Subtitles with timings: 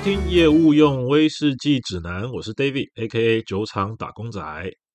[0.00, 4.40] 收听业务用威士忌指南，我是 David，A.K.A 酒厂打工仔。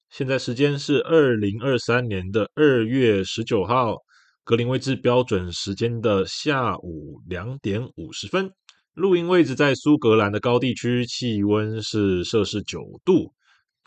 [0.09, 3.97] 现在时间是二零二三年的二月十九号，
[4.43, 8.49] 格林威治标准时间的下午两点五十分。
[8.95, 13.31] 录音位置在苏格兰的高地区，气温是摄氏九度。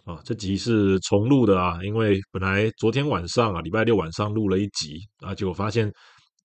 [0.04, 5.90] 啊，这集是重录的啊，因为本来昨天晚上啊，礼拜六晚上录了一集啊，结果发现，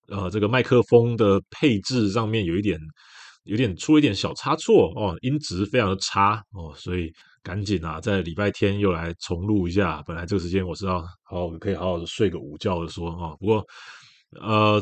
[0.08, 2.80] 呃，这个麦克风的配置上面有一点。
[3.44, 7.12] 有点出了一点小差错哦，音质非常的差哦，所以
[7.42, 10.02] 赶紧啊，在礼拜天又来重录一下。
[10.08, 13.66] 本来这个时间我是要好可以好好的睡个午觉的说啊，不过
[14.40, 14.82] 呃，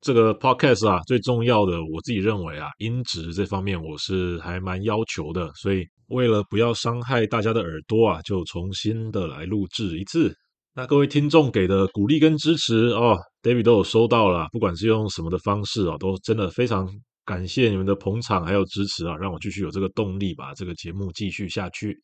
[0.00, 10.34] 这个 podcast 啊，最重要的我自己认为啊，音质这方面我是还蛮要求的，所以为了不要伤害大家的耳朵啊，就重新的来录制一次。
[10.74, 16.88] 那各位听众给的鼓励跟支持哦，David 都有收到了，不管是用什么的方式啊，都真的非常。
[17.28, 21.94] 感谢你们的捧场还有支持啊，让我继续有这个动力把这个节目继续下去。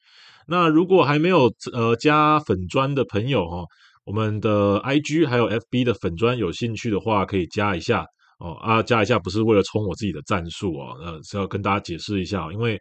[0.47, 3.64] 那如果还没有呃加粉专的朋友哈，
[4.05, 8.05] 我们的 IG 还有 FB 的粉专有兴趣的话，可以加一下
[8.39, 12.78] 哦啊，加一下不是为了冲我自己的战数哦，呃是要跟大家解释一下，因为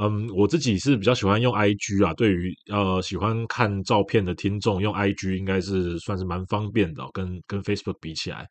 [0.00, 8.46] 嗯我自己是比较喜欢用 IG 啊，对于呃喜欢看照片的听众用 IG 应该是算是蛮方便的，跟跟 Facebook 比起来。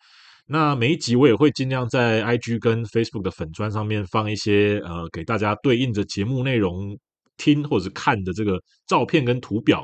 [0.52, 6.94] 那每一集我也会尽量在 IG 跟 Facebook 的粉砖上面放一些呃给大家对应着节目内容
[7.38, 9.82] 听或者看的这个照片跟图表，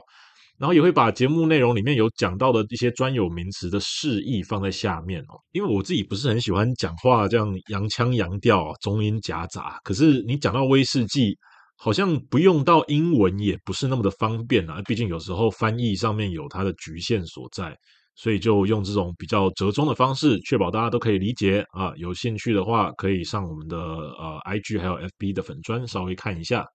[0.59, 5.39] 然后也会把节目内容里面有讲到的一些专有名词的释义放在下面哦。
[5.53, 11.33] 因为我自己不是很喜欢讲话这样洋腔洋调、中英夹杂，可是你讲到威士忌，
[11.77, 14.81] 好像不用到英文也不是那么的方便啊。
[14.85, 17.73] 毕竟有时候翻译上面有它的局限所在。
[18.17, 21.93] 所以就用这种比较折中的方式，确保大家都可以理解啊。
[21.95, 26.65] 有兴趣的话，可以上我们的呃 IG 还有 FB 的粉专稍微看一下。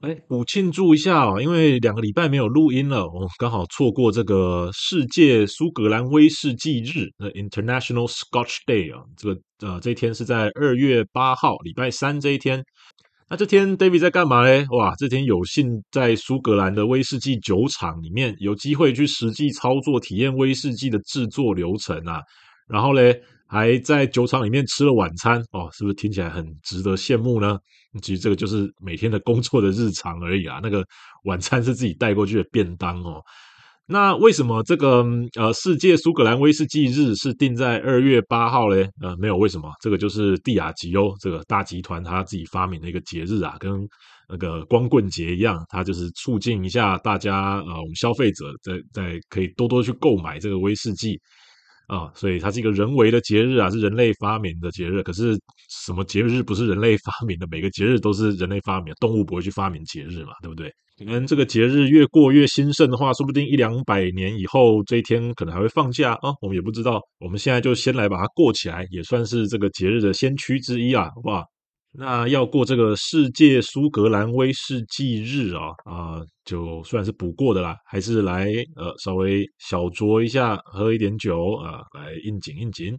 [0.00, 9.02] 哎，补庆祝一下哦，因为两个礼拜没有录音了，我刚好错过这个世界苏格兰威士忌日呃 International Scotch Day 啊。
[9.16, 12.64] 这个呃，这一天是在二月八号，礼拜三这一天。
[13.30, 14.64] 那这天 David 在干嘛嘞？
[14.70, 22.22] 哇，这天有幸在苏格兰的威士忌酒厂里面有机会去实际操作体验威士忌的制作流程啊，
[22.66, 27.58] 然后嘞还在酒厂里面吃了晚餐哦，是不是听起来很值得羡慕呢？
[28.00, 30.82] 其实这个就是每天的工作的日常而已啊，那个
[31.24, 33.22] 晚餐是自己带过去的便当哦。
[33.90, 35.02] 那为什么这个
[35.34, 38.86] 呃世界苏格兰威士忌日是定在二月八号嘞？
[39.00, 43.72] 呃，没有为什么，这个就是帝亚吉欧这个大集团他自己发明的一个节日啊，跟
[44.28, 51.18] 那个光棍节一样，它就是促进一下大家呃我们消费者在在可以多多去购买这个威士忌
[51.86, 55.02] 啊，所以它是一个人为的节日啊，是人类发明的节日。
[55.02, 55.34] 可是
[55.86, 57.46] 什么节日不是人类发明的？
[57.50, 60.70] 每个节日都是人类发明，动物不会去发明节日嘛，对不对？
[60.98, 67.00] 可能这个节日越过越兴盛的话，说不定一两百年以后这一天可能还会放假啊，我们也不知道。
[67.20, 71.44] 我们现在就先来把它过起来，也算是这个节日的先驱之一啊，好不好？
[71.92, 82.98] 那要过这个世界苏格兰威士忌日啊啊，就算是补过的啦，还是来呃稍微小酌一下，喝一点酒啊，来应景应景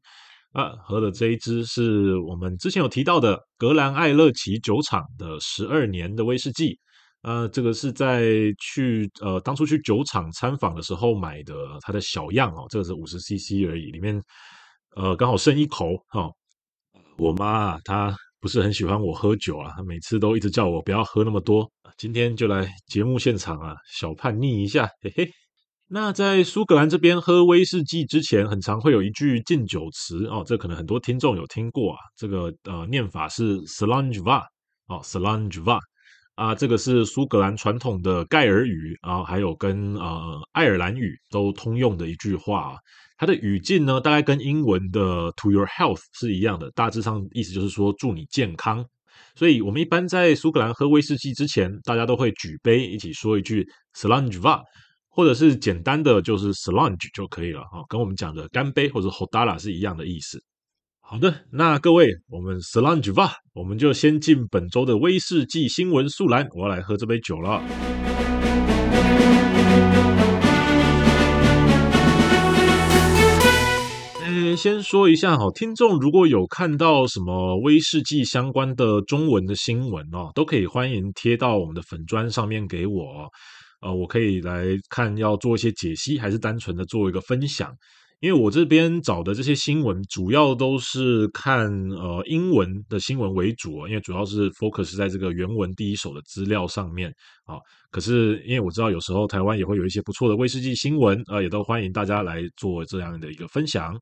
[0.54, 0.72] 啊。
[0.86, 6.80] 喝的这一支是我们之前有提到的格兰艾乐奇酒厂的十二年的威士忌。
[7.22, 8.24] 呃，这个是在
[8.59, 14.22] 去呃当初去酒厂参访的时候买的，它的小样哦，这个是五十 CC 而已，里面
[14.96, 16.34] 呃刚好剩一口哈、哦。
[17.18, 21.69] 我妈啊，她不是很喜欢我喝酒啊，她每次都一直叫我不要喝那么多。
[21.97, 25.30] 今天就来节目现场啊，小叛逆一下，嘿嘿。
[25.91, 34.46] 那在苏格兰这边喝威士忌之前，很常会有一句敬酒词哦，这可能很多听众有听过啊，这个呃念法是 Slàinte mhath
[34.88, 35.81] 哦 Slàinte mhath
[36.39, 42.77] 啊，这个是苏格兰传统的盖尔语啊，还有跟呃爱尔兰语都通用的一句话。
[43.18, 48.86] 它的语境呢，大概跟英文的 “to your health” 是一样的，大致上意思就是说祝你健康。
[49.36, 54.63] 所以我们一般在苏格兰喝威士忌之前，大家都会举杯一起说一句 “Slàinte mhath”，
[55.09, 60.42] 或者是简单的就是 “Slàinte” 就可以了啊，跟我们讲的干杯或者 “Hodala” 是一样的意思。
[61.11, 66.47] 好的，那各位，我们 Slàinte mhath，我们就先进本周的威士忌新闻速览。
[66.53, 67.63] 我要来喝这杯酒了。
[74.23, 83.27] 诶，先说一下哈，听众如果有看到什么威士忌相关的中文的新闻哦，都可以欢迎贴到我们的粉砖上面给我，
[83.81, 87.73] 呃，我可以来看要做一些解析，还是单纯的做一个分享。
[88.19, 97.10] 因为我这边找的这些新闻主要都是看呃英文的新闻为主，因为主要是 focus 在这个原文第一手的资料上面
[97.45, 97.56] 啊。
[97.92, 103.98] 可是因为我知道有时候台湾也会有一些不错的威士忌新闻啊，也都欢迎大家来做这样的一个分享。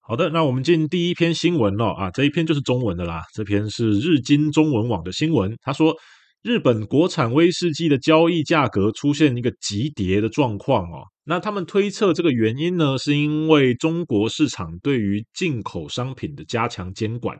[0.00, 5.94] 好的，那我们进第一篇新闻了啊，这一篇就是中文的啦，这篇是日经中文网的新闻，他说。
[6.40, 17.36] 日本国产威士忌的交易价格出现一个急跌的状况哦，那他们推测这个原因呢，是因为中国市场对于进口商品的加强监管，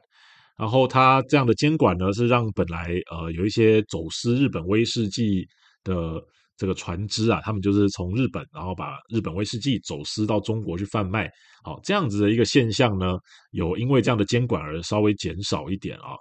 [0.58, 5.48] 然后它这样的监管呢，是让本来呃有一些走私日本威士忌
[5.82, 6.22] 的
[6.58, 11.26] 这个船只啊，他们就是从日本然后把日本威士忌走私到中国去贩卖，
[11.64, 13.16] 好，这样子的一个现象呢，
[13.52, 16.12] 有因为这样的监管而稍微减少一点啊。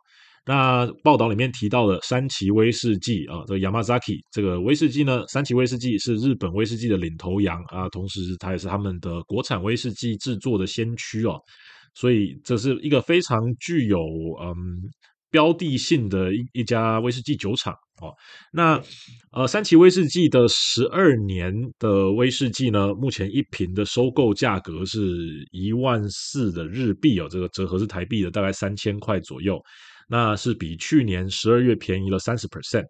[0.47, 11.37] 那报道里面提到的山崎威士忌啊，这个 Yamazaki 这个威士忌呢，山崎威士忌是日本威士忌的领头羊啊，同时它也是他们的国产威士忌制作的先驱哦，
[11.95, 13.99] 所以这是一个非常具有
[14.41, 14.55] 嗯
[15.29, 18.13] 标的性的一一家威士忌酒厂哦。
[18.53, 18.81] 那
[19.33, 29.61] 呃，山崎威士忌的十二年的威士忌呢，目前一瓶的收购价格是一万四的日币哦，这个折合是台币的大概三千块左右。
[30.09, 32.85] 那是比去年十二月便宜了三十 percent，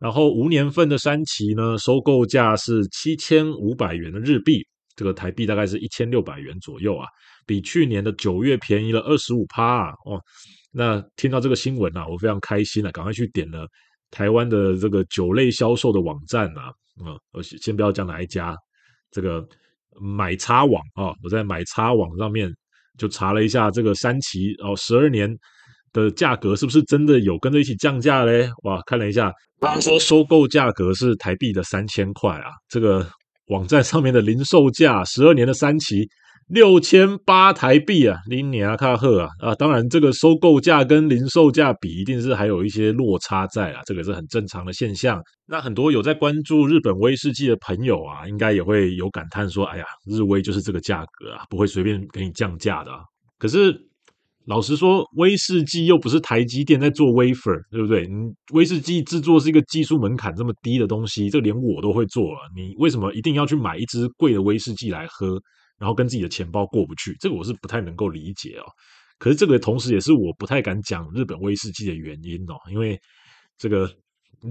[0.00, 4.66] 然后无年份的山崎呢，收购价是七千五百元的日币，
[4.96, 7.06] 这个台币大概是一千六百元左右啊，
[7.46, 9.90] 比去年的九月便宜了二十五趴啊！
[10.06, 10.20] 哦，
[10.72, 13.68] 那听到这个新闻啊，我非常开心啊，赶快去点了
[14.10, 18.56] 台湾的这个酒类销售的网站啊，嗯，我先不要讲哪一家，
[19.12, 19.46] 这个
[20.00, 22.52] 买差网啊，我在买差网上面
[22.98, 25.32] 就查了一下这个山崎哦，十二年。
[26.02, 28.48] 的价格是不是真的有跟着一起降价嘞？
[28.64, 33.06] 哇，看了一下，刚刚说收购价格是台币的三千块啊，这个
[33.48, 36.08] 网站上面的零售价，十二年的山崎
[36.48, 45.20] 六千八台币啊，林尼阿卡赫啊啊，当然这个收购价跟零售价比，一定是还有一些落差在啊，这个是很正常的现象。
[45.46, 53.00] 那很多有在关注日本威士忌的朋友啊，应该也会有感叹说，哎呀，日威就是这个价格啊，不会随便给你降价的啊。
[53.38, 53.85] 可是。
[54.46, 58.06] 老实说，威士忌又不是台积电在做 wafer，对不对？
[58.06, 62.38] 你威士忌制作是一个技术门槛这么低的东西，这连我都会做了。
[62.54, 65.40] 你为什么一定要去买一支贵的威士忌来喝，
[65.80, 67.16] 然后跟自己的钱包过不去？
[67.18, 68.64] 这个我是不太能够理解哦。
[69.18, 72.96] 可是这个同时也是我不太敢讲日本威士忌的原因哦，因为
[73.58, 73.90] 这个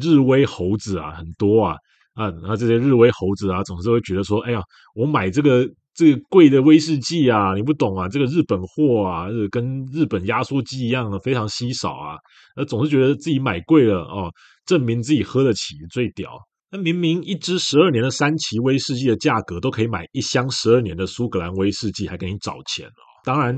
[0.02, 1.78] 日威猴子啊很多啊
[2.16, 4.62] 啊，然后这些日威猴子啊总是会觉得说，哎呀，
[4.94, 5.66] 我买这个。
[5.96, 8.10] 这个贵的威士忌啊，你不懂啊！
[8.10, 12.18] 这个日本货啊，跟日本压缩机一样的非常稀少啊，
[12.58, 14.30] 那总是觉得自己买贵了哦，
[14.66, 16.30] 证明自己喝得起最屌。
[16.70, 23.02] 那明明一支十二年的山崎威士忌的价格都可以买一箱十二年的苏格兰威士忌，还给你找钱哦。
[23.24, 23.58] 当然，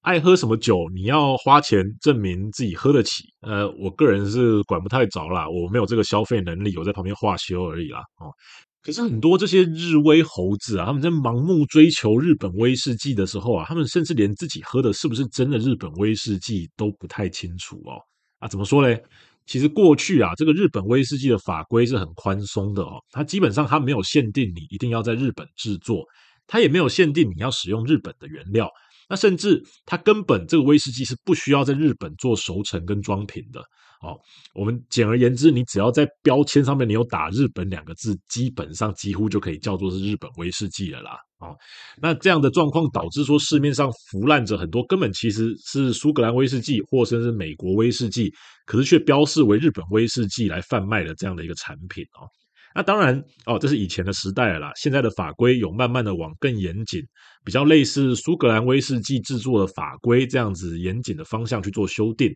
[0.00, 3.22] 爱喝什么酒，你要花钱证明自己喝得起。
[3.42, 8.00] 呃，我个人是管不太着啦，我没有这个消费能力，我在旁边画休而已啦。
[8.18, 8.26] 哦。
[8.84, 17.96] 可是很多这些日威猴子啊，他们在盲目追求日本威士忌的时候啊，他们甚至连自己喝的是不是真的日本威士忌都不太清楚哦。
[18.40, 19.02] 啊，怎么说嘞？
[19.46, 26.04] 其实过去啊，这个日本威士忌的法规是很宽松的哦，它基本上它没有限定你一定要在日本制作，
[26.46, 28.68] 它也没有限定你要使用日本的原料。
[29.08, 33.60] 那甚至它根本这个威士忌是不需要在日本做熟成跟装瓶的。
[34.00, 34.18] 哦，
[34.54, 41.16] 我们简而言之，你只要在标签上面你有打“日本”两个字，基本上几乎就可以叫做是日本威士忌了啦。
[41.38, 41.56] 哦，
[42.02, 48.30] 那这样的状况导致说市面上腐烂着很多根本其实是苏格兰威士忌或甚至美国威士忌，
[48.66, 52.28] 可是却标示为日本威士忌来贩卖的这样的一个产品哦。
[52.74, 54.72] 那当然哦，这是以前的时代了。
[54.74, 57.00] 现在的法规有慢慢的往更严谨，
[57.44, 62.34] 比较类似苏格兰威士忌制作的法规这样子严谨的方向去做修订。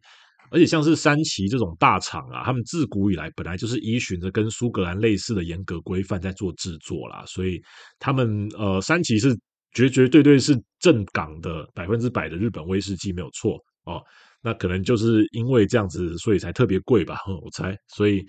[0.51, 7.61] 而且像是山崎这种大厂啊，他们自古以来本来就是依循着跟苏格兰类似的严格规范在做制作啦，所以
[7.99, 9.37] 他们呃山崎是
[9.75, 14.01] 绝绝对对是正港的百分之百的日本威士忌没有错哦。
[14.41, 17.77] 那可能就是因为这样子，所以才特别贵吧， 我猜。
[17.89, 18.25] 所以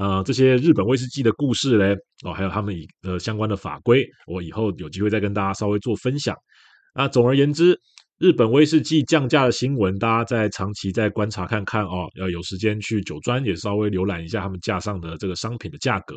[0.00, 6.34] 呃这些日本威士忌的故事嘞，哦还有他们以呃相关的法规，我以后有机会再跟大家稍微做分享。
[6.94, 7.78] 那总而言之。
[8.20, 16.16] 日本威士忌降价的新闻，大家在长期在观察看看哦，要有时间去酒庄也稍微浏览一下他们架上的这个商品的价格，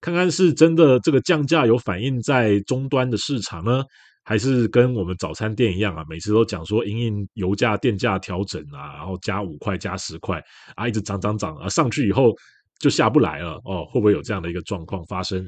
[0.00, 3.82] 看看是真的这个降价有反映在终端的市场呢，
[4.24, 10.42] 还是跟我们早餐店一样啊，每次都讲说因应油价电价调整啊，然后加五块加十块
[10.76, 12.32] 啊，一直涨涨涨啊，上去以后
[12.84, 15.42] 就下不来了哦，会不会有这样的一个状况发生？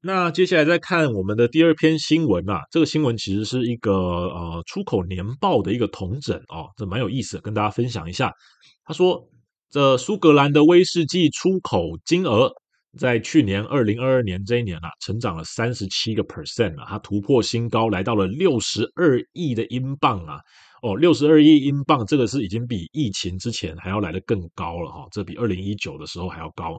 [0.00, 8.32] 那接下来再看我们的第二篇新闻啊，这个新闻其实是一个呃出口年报的一个统整哦，这蛮有意思的，跟大家分享一下。
[8.86, 9.22] 他说，
[9.68, 12.50] 这苏格兰的威士忌出口金额
[12.98, 20.40] 在去年二零二二年这一年啊，成长了三十七个 percent 啊，它突破新高，来到了六十二亿的英镑啊。
[20.82, 26.76] 哦，六十二亿英镑，这个是已经比疫情之前还要来得更高了哈，这比二零一九的时候还要高。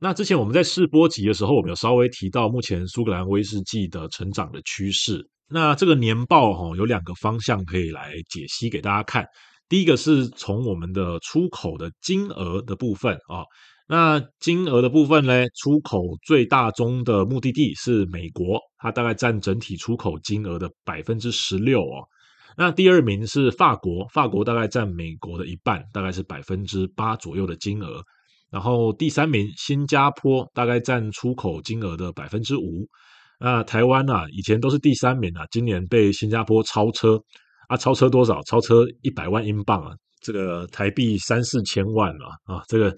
[0.00, 5.22] 那之前我们在试播集的时候，我们有稍微提到目前苏格兰威士忌的成长的趋势。
[5.46, 9.26] 那这个年报哈有两个方向可以来解析给大家看。
[9.68, 13.44] 第一个是从我们的出口的金额的部分啊，
[13.86, 22.04] 那金额的部分呢，出口最大宗的目的地是美国，它大概占整体出口金额的百分之十六哦。
[22.56, 28.02] 那第二名是法国，法国大概占美国的一半，大概是百分之八左右的金额。
[28.50, 32.86] 然后第三名新加坡大概占出口金额的百分之五，
[33.40, 37.20] 那台湾啊以前都是第三名啊，今年被新加坡超车
[37.66, 38.40] 啊，超车多少？
[38.42, 39.90] 超车一百万英镑啊，
[40.22, 42.94] 这个台币三四千万了啊，这个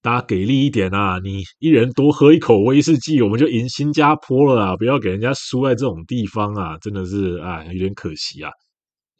[0.00, 8.52] 大家给力一点啊，你一人多喝一口威士忌，我们就赢新加坡了啊，不要给人家输在这种地方啊，真的是啊有点可惜啊。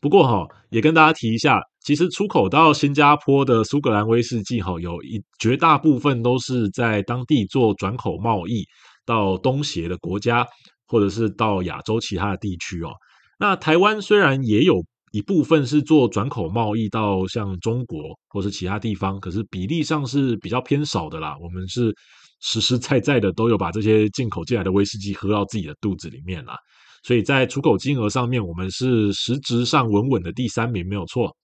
[0.02, 8.64] 不过哈，也跟大家提一下，其实出口到新加坡的苏格兰威士忌哈，有一绝大部分都是在当地做转口贸易
[9.06, 10.44] 到东协的国家，
[10.88, 12.90] 或者是到亚洲其他的地区哦。
[13.38, 21.36] 那台湾虽然也有一部分是做转口贸易到像中国或是其他地方，可是比例上是比较偏少的啦。
[21.40, 21.94] 我们是
[22.40, 26.56] 实实在在的都有把这些进口进来的威士忌喝到自己的肚子里面啦。
[27.02, 31.36] 所以在出口金额上面，我们是实质上稳稳的第三名，没有错。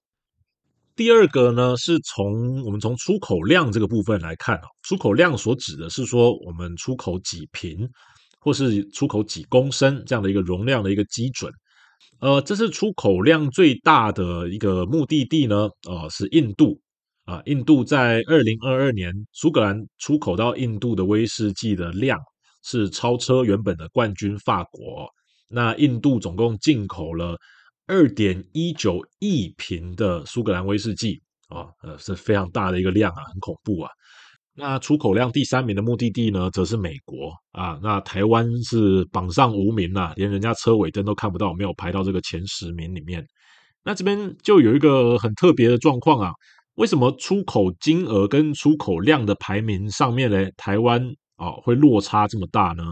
[0.95, 7.89] 第二个呢，是从我们从出口量这个部分来看啊，出口量所指的是说我们出口几瓶，
[8.41, 11.53] 或是出口几公升这样的一个容量的一个基准。
[12.21, 16.81] 呃，这是出口量最大的一个目的地呢，呃，是印度
[17.25, 17.41] 啊。
[17.47, 22.19] 印度在二零二二年，苏格兰出口到印度的威士忌的量
[22.65, 25.09] 是超车原本的冠军法国。
[25.49, 27.37] 那印度总共进口了
[27.87, 33.91] 二点一九亿瓶的苏格兰威士忌啊，呃，是非常大的一个量啊，很恐怖啊。
[34.55, 37.79] 那出口量第三名的目的地呢，则是美国啊。
[37.83, 43.25] 那台湾是榜上无名啊，连人家车尾灯都看不到，没有排到这个前十名里面。
[43.85, 46.33] 那这边就有一个很特别的状况啊，
[46.75, 51.01] 为什么出口金额跟出口量的排名上面呢，台湾
[51.37, 52.85] 啊会落差这么大呢？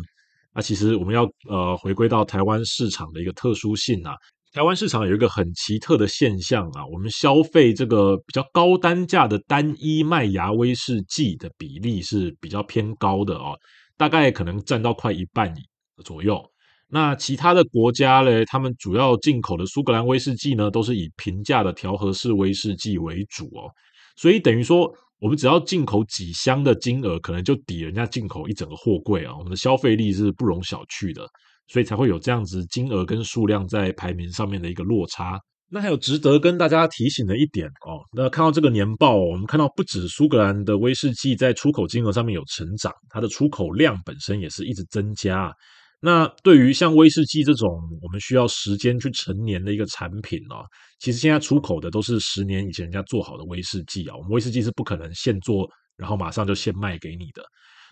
[0.56, 4.14] 那其实我们要呃回归到台湾市场的一个特殊性啊，
[4.54, 13.54] 台湾市场有一个很奇特的现象啊，我们消费这个比较高单价的单一麦芽威士忌的比例是比较偏高的哦，
[13.98, 15.54] 大概可能占到快一半
[16.02, 16.42] 左右。
[16.88, 23.68] 那其他的国家呢，他们主要进口的苏格兰威士忌呢，都是以平价的调和式威士忌为主哦，
[24.16, 24.90] 所以等于说。
[25.18, 29.34] 我们只要进口几箱的金额，可能就抵人家进口一整个货柜啊！
[29.36, 31.26] 我们的消费力是不容小觑的，
[31.68, 35.40] 所以才会有这样子金额跟数量在排名上面的一个落差。
[35.68, 45.52] 那还有值得跟大家提醒的一点哦，那看到这个年报，我们看到不止苏格兰的威士忌在出口金额上面有成长，它的出口量本身也是一直增加。
[45.98, 47.68] 那对于像威士忌这种
[48.02, 50.62] 我们需要时间去陈年的一个产品啊，
[50.98, 54.14] 其实现在出口的都是十年以前人家做好的威士忌啊。
[54.14, 57.42] 我们威士忌是不可能现做，然后马上就现卖给你的。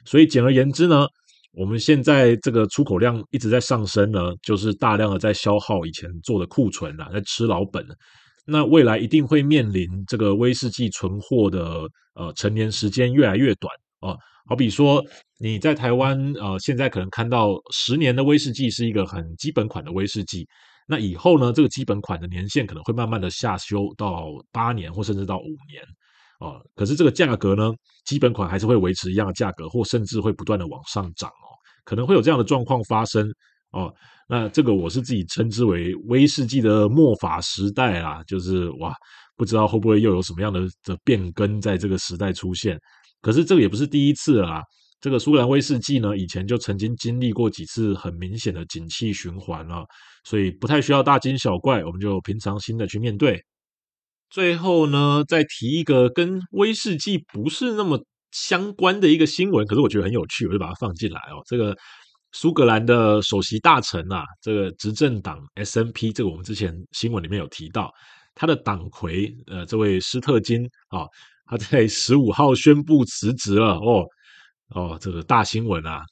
[0.04, 1.06] 所以简而言之呢，
[1.52, 7.84] 我们现在这个出口量一直在上升呢，就是大量的在消耗以前做的库存啊，在吃老本。
[8.46, 14.14] 那未来一定会面临这个威士忌存货的呃陈年时间越来越短啊。
[14.46, 15.02] 好比说，
[15.38, 20.46] 你在台湾，呃，现在可能看到十年的威士忌是一个很基本款的威士忌，
[20.86, 25.82] 那以后呢，这个基本款的年限可能会慢慢的下修到八年或甚至到五年，
[26.40, 27.72] 哦，可是这个价格呢，
[28.04, 31.48] 基本款还是会维持一样的价格，或甚至会不断的往上涨哦，
[31.84, 33.26] 可能会有这样的状况发生
[33.70, 33.90] 哦。
[34.28, 38.94] 那这个我是自己称之为威士忌的末法时代啊，就是哇，
[39.36, 42.78] 不知道会不会又有什么样的的变更在这个时代出现。
[43.24, 44.60] 可是这个也不是第一次了啊！
[45.00, 49.82] 这个苏格兰威士忌呢，以前就曾经经历过几次很明显的景气循环了，
[50.24, 53.42] 所以不太需要大惊小怪，我们就平常心的去面对。
[54.28, 57.98] 最后呢，再提一个跟威士忌不是那么
[58.30, 61.40] 相关的一个新闻，可是我觉得很有趣，我就把它放进来哦。
[61.46, 61.74] 这个
[62.32, 67.90] 苏格兰的首席大臣啊，这个执政党 SNP，这个我们之前新闻里面有提到，
[68.34, 71.06] 他的党魁呃，这位施特金啊。
[71.46, 74.06] 他在十五号宣布辞职了哦
[74.74, 76.02] 哦，这个大新闻啊！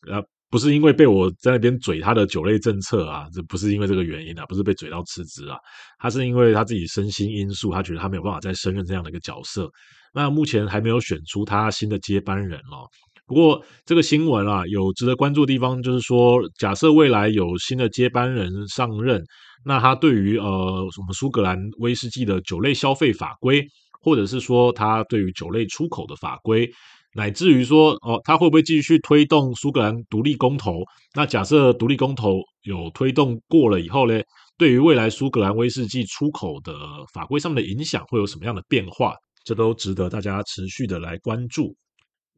[0.50, 5.56] 不是因为被我在那边嘴他的酒类政策啊，这不是因为这个原因啊，不是被嘴到辞职啊，
[5.98, 9.70] 他是因为他自己身心因素，他觉得他没有办法再胜任这样的一个角色。
[10.12, 12.84] 那目前还没有选出他新的接班人哦。
[13.26, 19.24] 不过这个新闻啊，有值得关注的地方，就是说，假设未来有新的接班人上任，
[19.64, 23.66] 那他对于呃我们苏格兰威士忌的酒类消费法规，
[24.02, 26.68] 或者是说它对于酒类出口的法规。
[27.14, 30.82] 乃至于说，哦，它会不会继续推动苏格兰独立公投？
[31.14, 34.18] 那假设独立公投有推动过了以后呢，
[34.56, 36.72] 对于未来苏格兰威士忌出口的
[37.12, 39.14] 法规上面的影响会有什么样的变化？
[39.44, 41.76] 这都值得大家持续的来关注。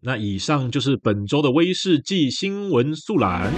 [0.00, 3.52] 那以上就是本周的威士忌新闻速览。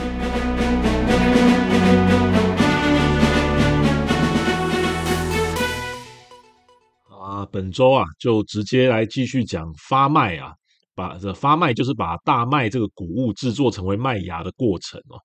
[7.53, 10.53] 本周啊，就直接来继续讲发麦啊。
[10.95, 15.21] 把这发麦就是把大麦这个谷物制作成为麦芽的过程哦，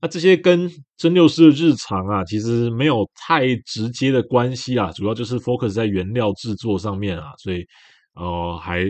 [0.00, 7.66] 那这些跟蒸馏师的日常啊，其实没有太直接的关系啊，主要就是 focus 在原料制作上面啊，所以
[8.14, 8.84] 呃还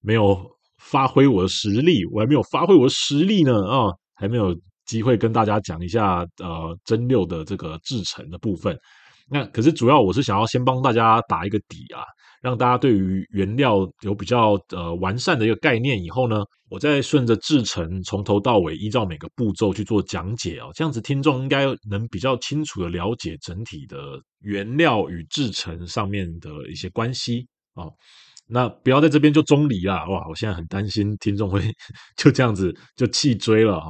[0.00, 8.78] 没有发挥我的实力，我还没有发挥我的实力呢啊，还没有机会跟大家讲一下呃蒸馏的这个制成的部分。
[9.30, 12.02] 那可是主要我是想要先帮大家打一个底啊。
[12.42, 23.96] 让大家对于原料有比较呃完善的一个概念以后呢，我再顺着制程从头到尾依照每个步骤去做讲解哦，这样子听众应该能比较清楚的了解整体的
[24.40, 27.90] 原料与制程上面的一些关系哦。
[28.46, 30.28] 那不要在这边就中离啦，哇！
[30.28, 31.62] 我现在很担心听众会
[32.18, 33.88] 就这样子就弃追了啊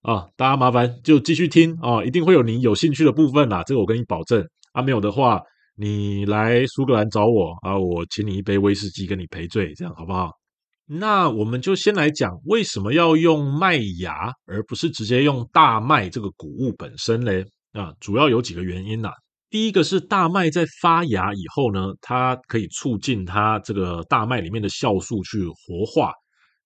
[0.00, 0.26] 啊！
[0.38, 4.42] 大家麻烦就继续听啊，一定会有你有兴趣的部分啦，这个我跟你保证
[4.72, 5.40] 啊，没有的话。
[5.76, 10.30] 你来苏格兰找我啊，我请你一杯威士忌跟你赔罪，这样好不好？
[10.84, 17.46] 那我们就先来讲为什么要用麦芽，而不是直接用大麦这个谷物本身嘞？
[17.72, 19.08] 啊，主要有几个原因呐。
[19.48, 26.12] 第一个是大麦在发芽以后呢，它可以促进它这个大麦里面的酵素去活化。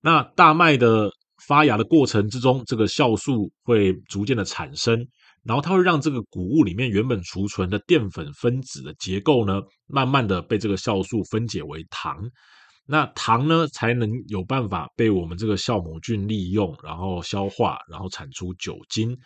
[0.00, 1.08] 那大麦的
[1.46, 5.06] 发芽的过程之中，这个酵素会逐渐的产生。
[5.44, 12.18] 然后它会让这个谷物里面原本储存的淀粉分子的结构呢，慢慢的被这个酵素分解为糖，
[12.86, 19.16] 那糖呢才能有办法被我们这个酵母菌利用，然后消化，然后产出酒精。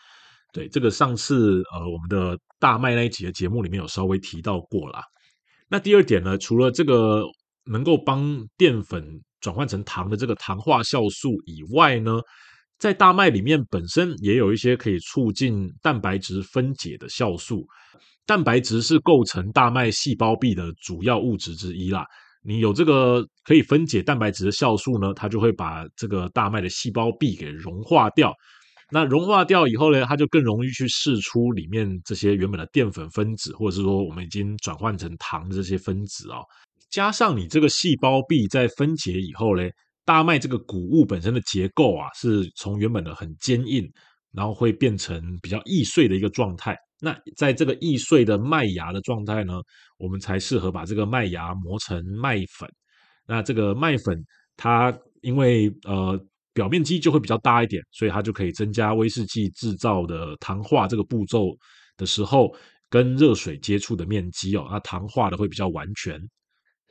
[0.53, 5.03] 对，这个上次呃我们的大麦那一集的节目里面有稍微提到过啦。
[5.69, 7.23] 那第二点呢，除了这个
[7.65, 9.05] 能够帮淀粉
[9.41, 12.19] 转换成糖的这个糖化酵素以外呢，
[12.79, 17.67] 在大麦里面本身也有一些可以促进蛋白质分解的酵素，
[18.25, 22.07] 蛋白质是构成大麦细胞壁的主要物质之一啦。
[22.41, 28.33] 你有这个可以分解蛋白质的酵素呢，它就会把这个大麦的细胞壁给融化掉。
[28.93, 36.39] 那融化掉以后呢，它就更容易去释出里面这些原本的淀粉分子，或者是说我们已经转换成糖的这些分子啊。
[36.91, 39.69] 加上你这个细胞壁在分解以后呢。
[40.09, 43.87] 大麦这个谷物本身的结构啊，是从原本的很坚硬，
[44.33, 46.75] 然后会变成比较易碎的一个状态。
[46.99, 49.61] 那在这个易碎的麦芽的状态呢，
[49.99, 52.67] 我们才适合把这个麦芽磨成麦粉。
[53.27, 54.19] 那这个麦粉
[54.57, 56.19] 它因为呃
[56.55, 61.55] 表面积就会比较大一点，所以它就可以增加威士忌制造的糖化这个步骤
[61.99, 62.51] 的时候
[62.89, 66.19] 跟热水接触的面积哦，那糖化的会比较完全。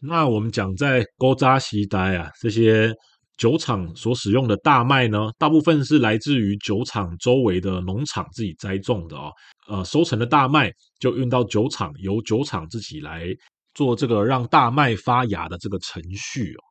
[0.01, 2.93] 那我们讲在古早时代啊，这些
[3.35, 9.31] 酒厂所使用的大麦呢，大部分是来自于酒厂周围的农场自己栽种的哦。
[9.67, 13.27] 呃，收成的大麦就运到酒厂，由酒厂自己来
[13.73, 16.61] 做这个让大麦发芽的这个程序哦。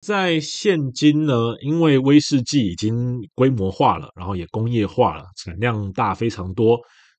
[0.00, 6.78] 在现今呢，因为威士忌已经规模化了，然后也工业化了，产量大非常多。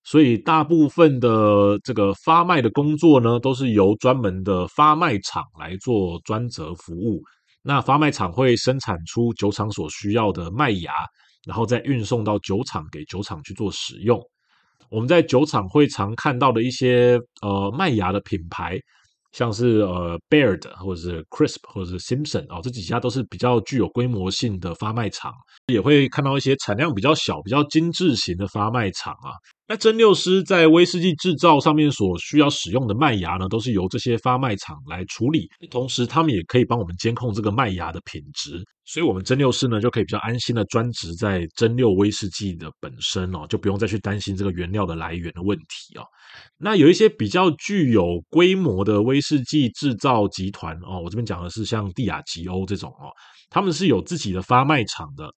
[0.10, 7.22] 所以大部分的这个发麦的工作呢，都是由专门的发麦厂来做专责服务。
[7.62, 10.93] 那发麦厂会生产出酒厂所需要的麦芽，
[11.46, 14.17] 然后再运送到酒厂给酒厂去做使用。
[14.89, 18.80] 我们在酒厂会常看到的一些呃麦芽的品牌。
[19.34, 25.32] 像是呃 Baird 或者是 Crisp 或者是 Simpson 哦，这几家都是比较具有规模性的发麦厂，
[25.67, 29.36] 也会看到一些产量比较小、比较精致型的发麦厂啊。
[29.69, 46.03] 那蒸馏师在威士忌制造上面所需要使用的麦芽呢，都是由这些发麦厂来处理，同时他们也可以帮我们监控这个麦芽的品质，所以我们蒸馏师呢就可以比较安心的专职在蒸馏威士忌的本身哦，就不用再去担心这个原料的来源的问题哦。
[46.58, 53.12] 那有一些比较具有规模的威士忌制造集团哦，我这边讲的是像帝亚吉欧这种哦，
[53.49, 55.30] 他们是有自己的发麦厂的。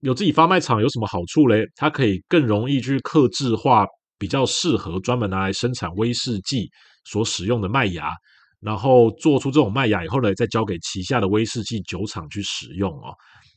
[0.00, 1.66] 有自己发卖场有什么好处嘞？
[1.74, 3.84] 它可以更容易去克制化
[4.18, 6.70] 比较适合专门拿来生产威士忌
[7.04, 8.12] 所使用的麦芽，
[8.60, 13.12] 然后做出这种麦芽以后呢，再交给旗下的威士忌酒厂去使用哦。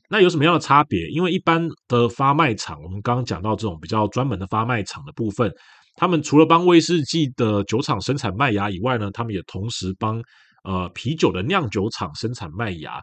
[0.10, 1.08] 那有什么样的差别？
[1.10, 5.52] 因为一般的发卖场，我们刚刚讲到这种比较专门的发卖场的部分，
[5.96, 10.22] 他们除了帮威士忌的酒厂生产麦芽以外呢，他们也同时帮
[10.64, 13.00] 呃啤酒的酿酒厂生产麦芽。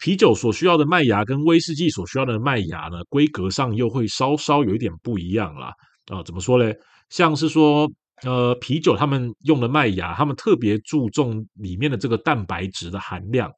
[0.00, 5.72] 啤酒所需要的麦芽跟威士忌所需要的麦芽呢，规格上又会稍稍有一点不一样啦。
[6.10, 6.74] 啊、怎么说嘞？
[7.10, 7.88] 像是说，
[8.22, 13.48] 呃，啤酒他们用的麦芽，他们特别注重里面的这个蛋白质的含量。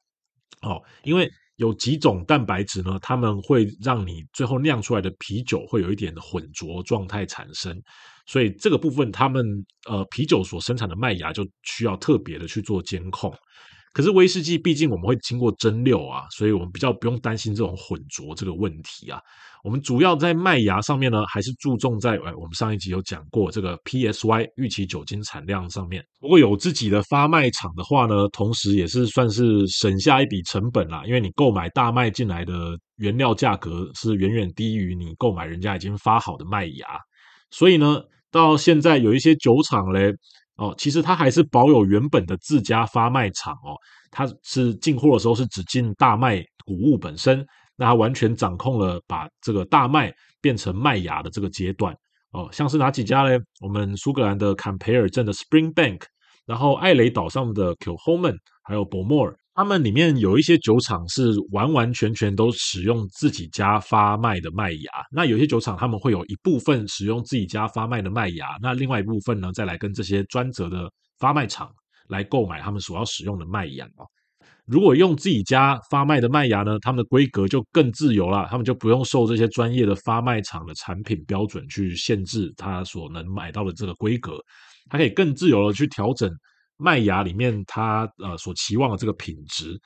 [0.61, 7.81] 哦，因为有几种蛋白质呢，他们会让你最后酿出来的啤酒会有一点的混浊状态产生，
[8.25, 9.45] 所以这个部分他们
[9.87, 13.33] 呃啤酒所生产的麦芽就需要特别的去做监控。
[13.93, 19.21] 可是威士忌毕竟我们会经过蒸馏啊，所以我们比较不用担心这种混浊这个问题啊。
[19.63, 26.03] 我们主要在麦芽上面呢，还是注重在哎，我们上一集有讲过这个 PSY 预期酒精产量上面。
[26.19, 36.87] 如果有自己的发卖厂的话呢，同时也是算是省下一笔成本啦，因为你购买大麦进来的原料价格是远远低于你购买人家已经发好的麦芽，
[37.51, 38.01] 所以呢，
[38.31, 40.11] 到现在有一些酒厂嘞。
[40.57, 43.75] 哦，其实它还是保有原本的自家发卖场哦，
[44.11, 51.95] 它是进货的时候是只进大麦谷物本身，那它完全掌控了把这个大麦变成麦芽的这个阶段
[52.31, 53.37] 哦，像是哪几家呢？
[53.61, 56.01] 我们苏格兰的坎培尔镇的 Springbank，
[56.45, 59.35] 然后艾雷岛上的 k i l h o m a n 还有 Bowmore。
[59.55, 71.69] 他们里面有一些酒厂是完完全全都使用自己家发卖的麦芽，那有些酒厂他们会有一部分使用自己家发卖的麦芽，那另外一部分呢，再来跟这些专责的发卖厂
[72.07, 73.87] 来购买他们所要使用的麦芽。
[74.65, 84.37] 如果用自己家发卖的麦芽呢，他们的规格就更自由了，他们就不用受这些专业的发卖厂的产品标准去限制他所能买到的这个规格，
[84.89, 86.27] 他可以更自由的去调整。
[86.83, 89.79] 麦芽里面它呃所期望的这个品质，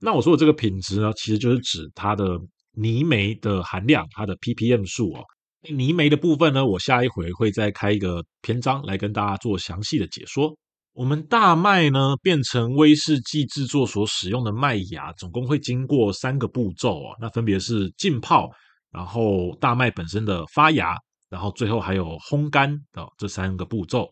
[0.00, 2.38] 那我说的这个品质呢，其实就是指它的
[2.72, 5.24] 泥煤的含量，它的 ppm 数哦。
[5.68, 10.54] 泥煤的部分呢，我下一回会再开一个篇章来跟大家做详细的解说。
[10.92, 18.48] 我们大麦呢变成威士忌制作所使用的麦芽，总共会经过三个步骤哦，那分别是浸泡，
[18.92, 20.96] 然后大麦本身的发芽，
[21.28, 24.08] 然后最后还有烘干的这三个步骤。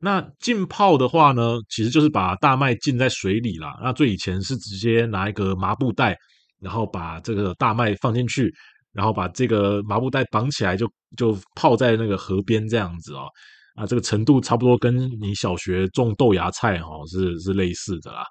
[0.00, 3.78] 那浸泡的话呢，其实就是把大麦浸在水里啦。
[3.82, 6.16] 那最以前是直接拿一个麻布袋，
[6.60, 8.52] 然后把这个大麦放进去，
[8.92, 13.26] 然后把这个麻布袋绑起来就，就泡在那个河边这样子哦。
[13.74, 18.24] 啊，这个程度差不多跟你小学种豆芽菜、哦、是是类似的啦。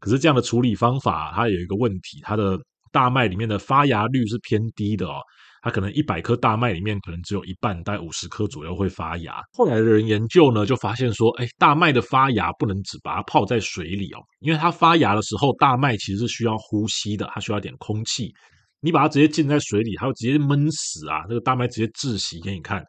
[0.00, 2.58] 可是这样的处理方法，它有一个问题，它的
[2.92, 5.20] 大麦里面的发芽率是偏低的哦。
[5.60, 9.42] 它可能一百颗大麦里面，可能只有一半，大概五十颗左右会发芽。
[9.52, 18.32] 后来的人研究呢，就发现说，哎，大麦的发芽不能只把它泡在水里哦，因为它发芽的时候，大麦其实是需要呼吸的，它需要点空气。
[18.80, 21.24] 你把它直接浸在水里，它会直接闷死啊！
[21.28, 22.84] 那个大麦直接窒息给你看。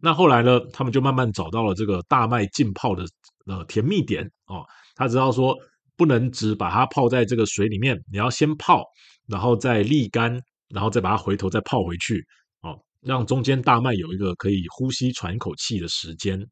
[0.00, 3.04] 那后来呢，他们就慢慢找到了这个大麦浸泡的
[3.46, 4.64] 呃甜蜜点哦。
[4.96, 5.54] 他知道说，
[5.94, 8.82] 不能只把它泡在这个水里面，你要先泡，
[9.26, 10.40] 然后再沥干。
[10.70, 12.24] 然后再把它回头再泡回去，
[12.62, 16.42] 哦，让中间大麦有一个可以呼吸喘口气的时间。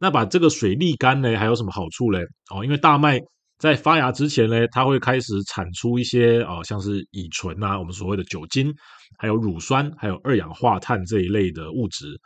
[0.00, 2.18] 那把这个水沥干呢，还有什么好处呢？
[2.54, 3.20] 哦，因为大麦
[3.58, 8.72] 在发芽之前呢，它会开始产出一些哦，像是乙醇啊，我们所谓的酒精，
[9.18, 12.18] 还有乳酸，还有二氧化碳这一类的物质。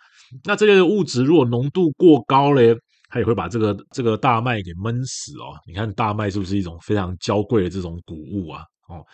[0.45, 2.73] 那这类的物质如果浓度过高嘞，
[3.09, 5.59] 它也会把这个这个大麦给闷死哦。
[5.67, 8.63] 你看大麦是不是一种非常娇贵的这种谷物啊？
[8.89, 9.05] 哦。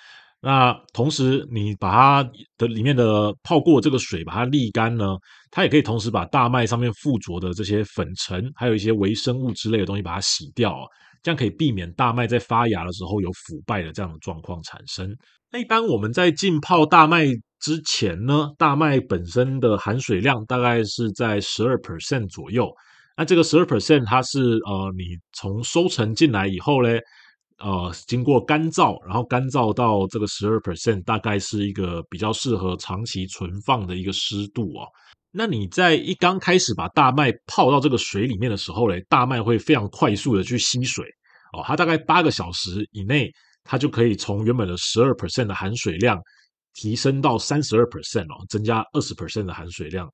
[0.41, 1.91] 那同时，你把
[2.23, 5.17] 它的里面的泡过这个水，把它沥干呢，
[5.51, 10.87] 它也可以同时把大麦上面附着的这些粉尘，还有一些微生物之类的东西，把它洗掉，
[11.25, 15.13] 这样可以避免大麦在发芽的时候有腐败的这样的状况产生。
[15.51, 17.27] 那一般我们在浸泡大麦
[17.59, 22.71] 之前呢，大麦本身的含水量大概是在十二 percent 左右。
[23.17, 27.01] 那这个十二 percent 它是呃，你从收成进来以后嘞。
[27.59, 34.87] 呃，经过干燥，然后干燥到这个十二 percent，大概是一个比较适合长期存放的一个湿度哦。
[35.33, 41.05] 那你在一刚开始把大麦泡到这个水里面的时候嘞，大麦会非常快速的去吸水
[41.53, 43.29] 哦，它大概八个小时以内，
[43.65, 46.19] 它就可以从原本的十二 percent 的含水量
[46.75, 50.09] 提升到三十二 percent 哦，增加二十 percent 的含水量。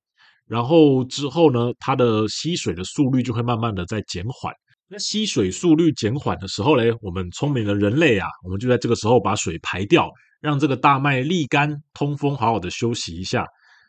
[0.47, 4.53] 然后之后呢，它的吸水的速率就会慢慢的在减缓。
[4.87, 13.45] 那吸水速率减缓的时候嘞，我们聪明的人类啊，我们就在这个时候把水排掉，让这个大麦沥干、通风，好好的休息一下。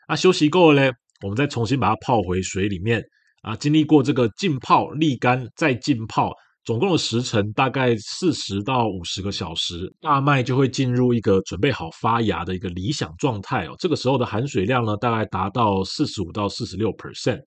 [0.07, 3.03] 那休息够了嘞，我们再重新把它泡回水里面
[3.43, 6.33] 啊，经历过这个浸泡、沥干再浸泡。
[6.65, 13.75] 总共的时程大概四十到五十个小时，大麦就会进入一个准备好发芽的一个理想状态哦。
[13.79, 17.39] 这个时候的含水量呢，大概达到四十五到四十六 percent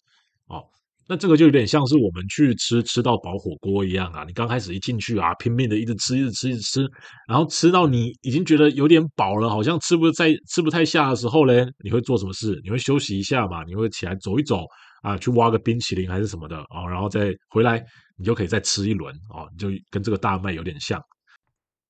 [0.46, 0.64] 哦。
[1.08, 4.24] 那这个就有点像是我们去吃吃到饱火锅一样啊。
[4.24, 6.88] 你刚开始一进去啊，拼命的一直吃，一直吃，一直吃，
[7.28, 12.60] 然后吃到你已经觉得有点饱了，好像吃不再吃不太下的时候嘞，你会做什么事？
[12.62, 13.64] 你会休息一下嘛？
[13.64, 14.64] 你会起来走一走
[15.02, 17.84] 啊，去挖个冰淇淋还是什么的哦，然后再回来。
[18.16, 21.02] 你就可以再吃一轮哦，你就跟这个大麦有点像。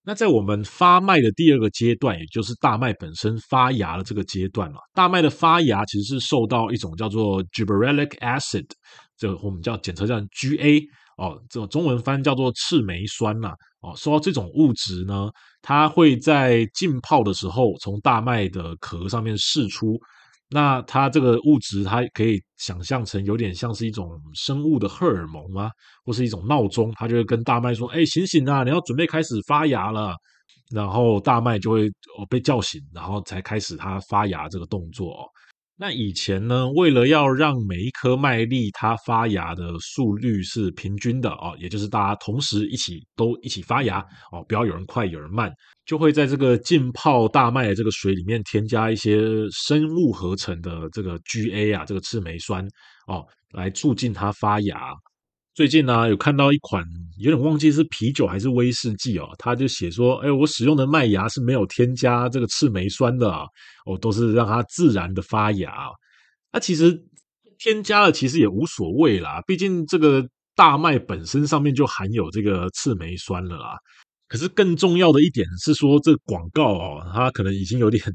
[0.03, 4.79] 那在我们发麦的第二个阶段，也就是大麦本身发芽的这个阶段了。
[4.95, 8.65] 大麦的发芽其实是受到一种叫做 gibberellic acid，
[9.17, 10.83] 这个我们叫简称叫 GA
[11.19, 15.29] 哦，这种中文翻叫做赤霉酸呐哦，受到这种物质呢，
[15.61, 19.99] 它会在浸泡的时候从大麦的壳上面释出。
[20.51, 25.71] 那它这个物质，它可以想象成有点像是一种生物的荷尔蒙啊，
[26.05, 30.15] 或是一种闹钟，它就会跟大麦说：“哎，醒醒啊，你要准备开始发芽了。”
[30.75, 31.91] 然后大麦就会
[32.29, 35.27] 被叫醒，然后才开始它发芽这个动作哦。
[35.77, 43.99] 那以前呢，为了要让每一颗麦粒它发芽的速率是平均的哦，也就是大家同时一起都一起发芽
[44.31, 45.51] 哦，不要有人快有人慢，
[45.91, 49.19] 就会在这个浸泡大麦的这个水里面添加一些
[49.51, 52.65] 生物合成的这个 GA 啊，这个赤霉酸
[53.09, 54.95] 哦，来促进它发芽。
[55.53, 56.85] 最近呢、有看到一款
[57.19, 63.29] 有点忘记是啤酒还是威士忌哦，他就写说，哎，我使用的麦芽是没有添加这个赤霉酸的，
[63.85, 65.73] 哦，都是让它自然的发芽。
[66.53, 66.97] 那、其实
[67.59, 70.25] 添加了其实也无所谓啦，毕竟这个
[70.55, 73.77] 大麦本身上面就含有这个赤霉酸了啦。
[74.31, 78.03] 可是更重要的一点是说，这广告哦，它可能已经有点。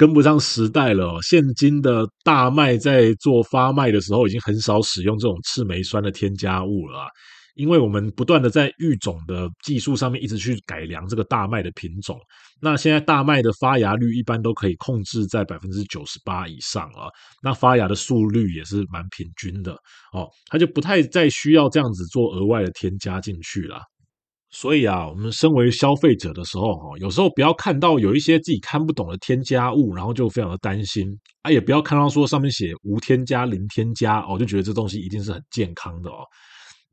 [0.00, 7.06] 跟不上时代了哦，现今的大麦在做发麦的时候，已经很少使用这种赤霉酸的添加物了，
[7.54, 12.18] 因为我们不断的在育种的技术上面一直去改良这个大麦的品种。
[12.62, 17.04] 那现在大麦的发芽率一般都可以控制在百分之九十八以上啊，
[17.42, 19.72] 那发芽的速率也是蛮平均的
[20.14, 23.82] 哦，它就不太再需要这样子做额外的添加进去了。
[24.52, 31.06] 所以啊，我们身为消费者的时候，哈，有时候不要看到有一些自己看不懂的添加物，然后就非常的担心
[31.42, 36.24] 啊，也不要看到说上面写无添加、零添加哦，就觉得这东西一定是很健康的哦。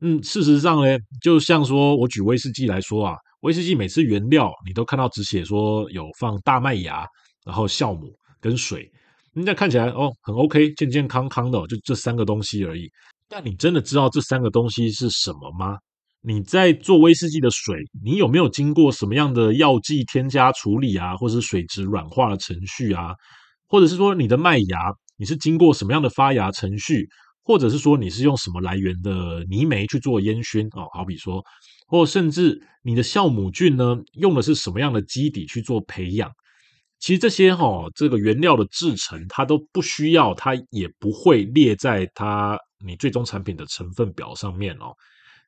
[0.00, 7.04] 嗯，事实上呢，就像说我举威士忌来说啊，威士忌每次原料你都看到只写说有放大麦芽，
[7.44, 8.88] 然后酵母跟水，
[9.32, 12.88] 人家看起来哦很 OK，健健康康的，就这三个东西而已。
[13.28, 15.76] 但你真的知道这三个东西是什么吗？
[16.28, 23.14] 你在做威士忌的水，你有没有经过什么样的药剂添加处理啊，或是水质软化的程序啊？
[23.66, 27.08] 或者是说你的麦芽，你是经过什么样的发芽程序？
[27.42, 30.86] 或者是说你是用什么来源的泥煤去做烟熏哦？
[30.92, 31.42] 好比说，
[31.86, 36.30] 或甚至你的酵母菌呢，用的是什么样的基底去做培养？
[36.98, 44.92] 其实这些哈、哦，这个原料的制成它都不需要，它也不会列在它你最终产品的成分表上面哦。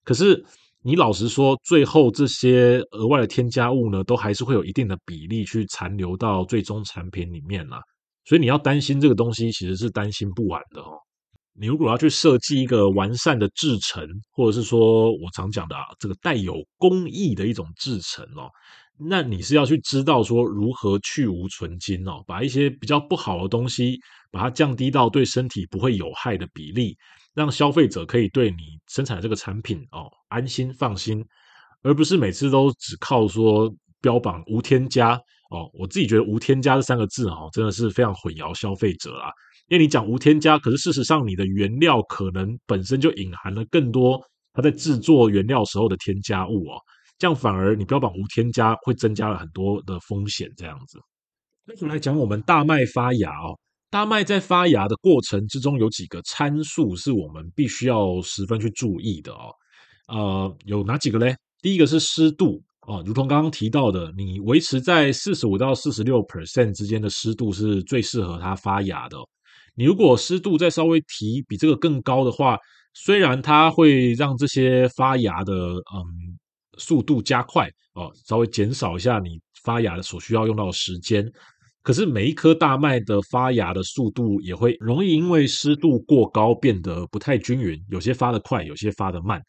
[0.02, 0.42] 可是，
[0.82, 7.78] 你老实说，最后这些额外的添加物呢，都还是会有一定的比例去残留到最终产品里面啦。
[8.24, 10.92] 所以你要担心这个东西，其实是担心不完的哦。
[11.52, 18.48] 你如果要去设计一个完善的制程，或者是说我常讲的啊，这个带有工艺的一种制程哦，
[18.98, 23.98] 那你是要去知道说如何去芜存金哦，把一些比较不好的东西，
[24.30, 26.96] 把它降低到对身体不会有害的比例。
[27.34, 28.56] 让消费者可以对你
[28.88, 31.22] 生产的这个产品哦安心放心，
[31.82, 35.12] 而不是每次都只靠说标榜无添加
[35.50, 35.68] 哦。
[35.74, 39.30] 我自己觉得“无添加”这三个字哦，真的是非常混淆消费者啦。
[39.68, 44.20] 因为你讲无添加，可是事实上你的原料可能本身就隐含了更多
[44.52, 46.80] 它在制作原料时候的添加物哦，
[47.18, 50.50] 这样反而你标榜无添加，会增加了很多的风险。
[50.56, 50.98] 这样子，
[51.66, 53.58] 那就来讲我们大麦发芽哦。
[53.90, 59.52] 大麦在发芽的过程之中，有几个参数是我们必须要十分去注意的哦。
[60.10, 61.34] 呃，有哪几个嘞？
[61.62, 69.16] 第一个是湿度哦，如同刚刚提到的，你维持在四十五到四十六 percent 之间的湿度是最适合它发芽的。
[69.76, 72.58] 你如果湿度再稍微提比这个更高的话，
[72.94, 76.36] 虽然它会让这些发芽的嗯
[76.76, 81.30] 速度加快哦，稍微减少一下你发芽的所需要用到的时间。
[81.82, 89.40] 可是每一颗大麦的发芽的速度也会容易因为湿度过高变得不太均匀，有些发得快，有些发得慢。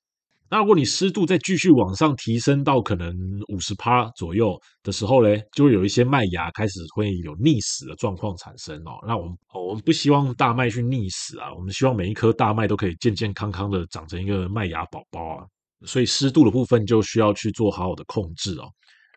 [0.51, 3.15] 那如果你湿度再继续往上提升到可能
[3.47, 8.99] 五十趴左右的时候呢，就会有一些麦芽开始会有溺死的状况产生哦。
[9.07, 15.45] 那我们我们不希望大麦去溺死啊，我们希望每一颗大麦都可以健健康康的长成一个麦芽宝宝啊。
[15.85, 18.67] 所以湿度的部分就需要去做好好的控制哦。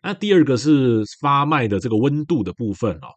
[0.04, 3.08] 那第二个是发麦的这个温度的部分哦。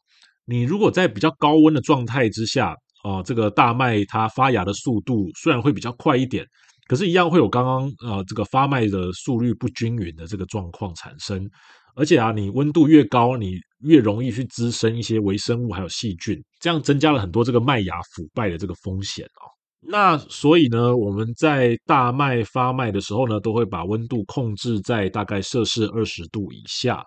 [0.44, 6.44] 你如果在比较高温的状态之下哦，这个大麦它发芽的速度虽然会比较快一点。
[6.88, 11.50] 可是，一样会有刚刚呃这个发麦的速率不均匀的这个状况产生，
[11.96, 19.52] 而且啊，你温度越高，你越容易去滋生一些微生物还有细菌，这样增加了很多这个麦芽腐败的这个风险哦。
[19.80, 27.04] 那所以呢，我们在大麦发麦的时候呢，都会把温度控制在大概摄氏二十度以下。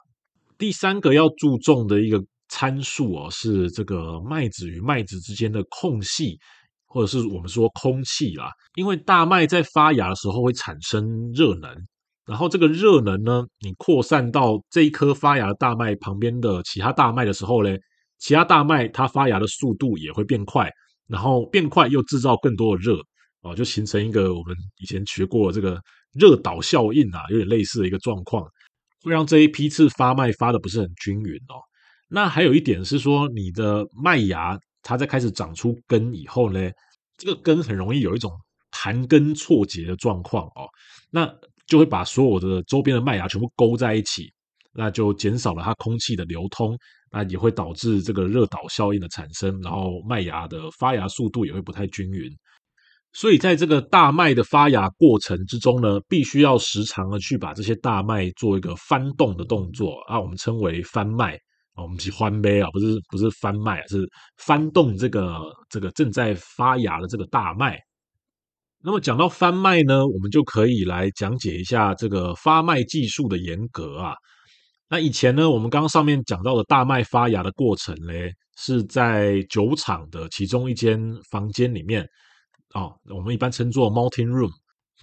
[0.56, 6.38] 第三个要注重的一个参数哦，是这个麦子与麦子之间的空隙。
[6.92, 11.72] 或者是我们说空气啦，因为大麦在发芽的时候会产生热能，
[12.26, 17.76] 然后这个热能呢，你扩散到这一颗发芽的大麦旁边的其他大麦的时候呢，
[18.18, 20.68] 其他大麦它发芽的速度也会变快，
[21.06, 23.00] 然后变快又制造更多的热
[23.42, 25.80] 哦，就形成一个我们以前学过这个
[26.14, 28.44] 热岛效应啊，有点类似的一个状况，
[29.04, 31.54] 会让这一批次发麦发的不是很均匀哦。
[32.08, 34.58] 那还有一点是说，你的麦芽。
[34.82, 36.70] 它在开始长出根以后呢，
[37.16, 38.32] 这个根很容易有一种
[38.70, 40.68] 盘根错节的状况哦，
[41.10, 41.30] 那
[41.66, 44.32] 就会把所有的周边的麦芽全部勾在一起，
[44.72, 46.76] 那就减少了它空气的流通，
[47.10, 52.30] 那也会导致这个热岛效应的产生，然后麦芽的发芽速度也会不太均匀。
[53.12, 61.36] 所以在这个大麦的发芽过程之中呢，必须要时常的去把这些大麦做一个翻动的动作啊，我们称为翻麦。
[61.76, 64.06] 我们是翻杯啊，不是不是翻麦，是
[64.36, 67.78] 翻动这个这个正在发芽的这个大麦。
[68.82, 74.14] 那么讲到翻麦呢，我们就可以来讲解一下这个发麦技术的严格啊。
[74.88, 78.12] 那以前呢，我们刚刚上面讲到的大麦发芽的过程呢，
[78.58, 80.98] 是在酒厂的其中一间
[81.30, 82.04] 房间里面
[82.74, 84.50] 哦，我们一般称作 malting room，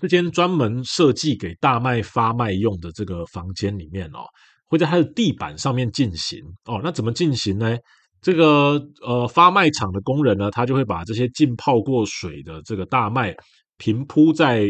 [0.01, 4.25] 这间专门设计给大麦发麦用的这个房间里面哦。
[4.67, 7.77] 会在它的地板上面进行哦，那怎么进行呢？
[8.21, 13.33] 这个呃发麦场的工人呢，他就会把这些浸泡过水的这个大麦
[13.77, 14.65] 平铺在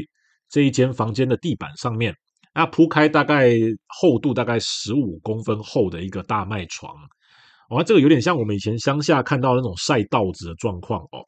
[0.50, 2.14] 这一间房间的地板上面，
[2.54, 3.54] 那铺开大概
[3.88, 6.94] 厚度大概十五公分厚的一个大麦床，
[7.70, 11.24] 哦，这个有点像我们以前乡下看到那种晒稻子的状况哦。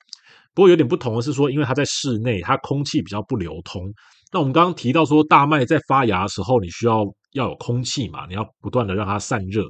[0.54, 3.82] 不过有点不同的是说，因为它在室内，它空气比较不流通。
[4.32, 9.64] 那我们刚刚提到说，大麦在发芽的时候，你需要要有空气嘛，你要不断的让它散热。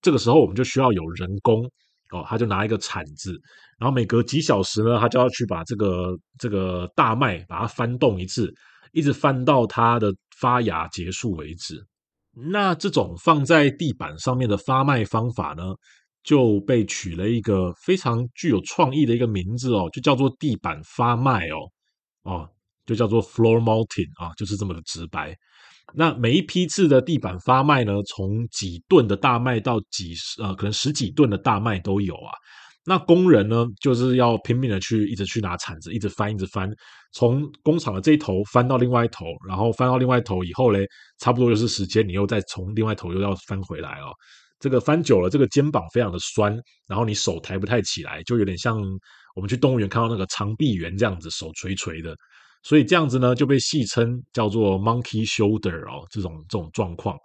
[0.00, 1.64] 这个时候我们就需要有人工
[2.12, 3.32] 哦，他就拿一个铲子，
[3.78, 8.52] 然后每隔几小时呢，他就要去把这个这个大麦把它翻动一次，
[8.92, 11.84] 一直翻到它的发芽结束为止。
[12.52, 15.74] 那这种放在地板上面的发麦方法呢，
[16.22, 21.56] 就被取了一个非常具有创意的一个名字哦，就叫做地板发麦哦
[22.22, 22.48] 哦。
[22.86, 25.36] 就叫做 floor mounting 啊，就是这么的直白。
[25.94, 32.32] 那每一批次的地板发麦呢，从几吨的大麦到几十呃，可能十几吨的大麦都有啊。
[32.88, 36.70] 那工人呢，就是要拼命的去一直去拿铲子，一直翻，一直翻，
[37.12, 40.86] 从工厂的这一头翻到另外一头，然后翻到另外一头以后嘞，
[41.18, 44.12] 差不多就是时间，你又再从另外一头又要翻回来哦。
[44.58, 48.80] 这个翻久了，这个肩膀非常的酸，然后你手抬不太起来，就有点像
[49.34, 52.16] 我们去动物园看到那个长臂猿这样子，手垂垂的。
[52.66, 57.16] 所以这样子呢，就被戏称叫做 monkey shoulder 哦，这种这种状况。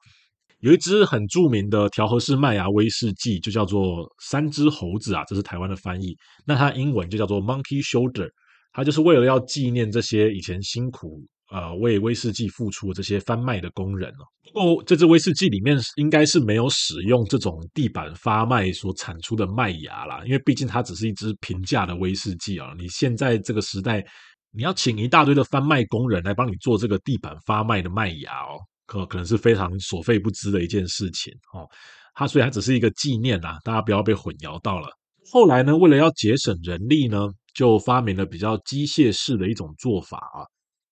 [0.60, 6.16] 有一支很著名的调和式麦芽威士忌，就叫做三只猴子啊，这是台湾的翻译。
[6.46, 8.30] 那它英文就叫做 monkey shoulder，
[8.72, 14.24] 它就是为了要纪念这些以前辛苦呃为威士忌付出的这些翻麦的工人哦。
[14.54, 22.76] 不过这支威士忌里面应该是没有使用这种地板发麦所产出的麦芽啦，因为毕竟它只是一支平价的威士忌啊。
[22.78, 24.06] 你现在这个时代。
[24.54, 31.66] 你要请一大堆的翻卖工人来帮你做这个地板发卖的麦芽哦，可可能是非常所费不貲的一件事情哦。
[32.14, 34.90] 它虽然只是一个纪念呐，大家不要被混淆到了。
[35.32, 40.44] 后来呢，为了要节省人力呢，就发明了比较机械式的一种做法啊。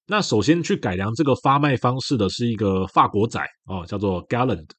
[0.08, 4.70] 那首先去改良这个发卖方式的是一个法国仔哦，叫做 Galland。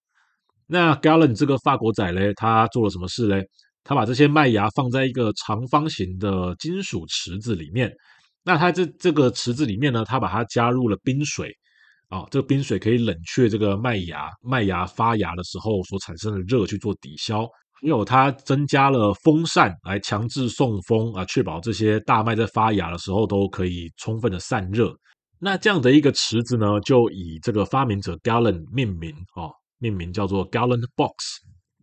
[0.67, 3.45] 那 Galland 这个法国仔嘞，他做了什么事嘞？
[3.85, 7.93] 他把这些麦芽放在一个长方形的金属池子里面。
[8.43, 11.55] 那它这这个池子里面呢，它把它加入了冰水，
[12.09, 17.45] 啊、这个冰水可以冷却这个麦芽，麦芽发芽的时候所产生的热去做抵消，
[17.81, 24.93] 还有它增加了风扇来强制送风啊，确保这些大麦在发芽的时候都可以充分的散热。
[25.39, 31.15] 那这样的一个池子呢，就以这个发明者 Gallen 命名哦，命名叫做 Gallen Box。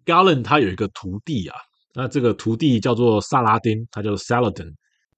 [0.05, 1.55] Gallen 他有一个徒弟啊，
[1.93, 4.71] 那这个徒弟叫做萨拉丁，他叫 Saladin。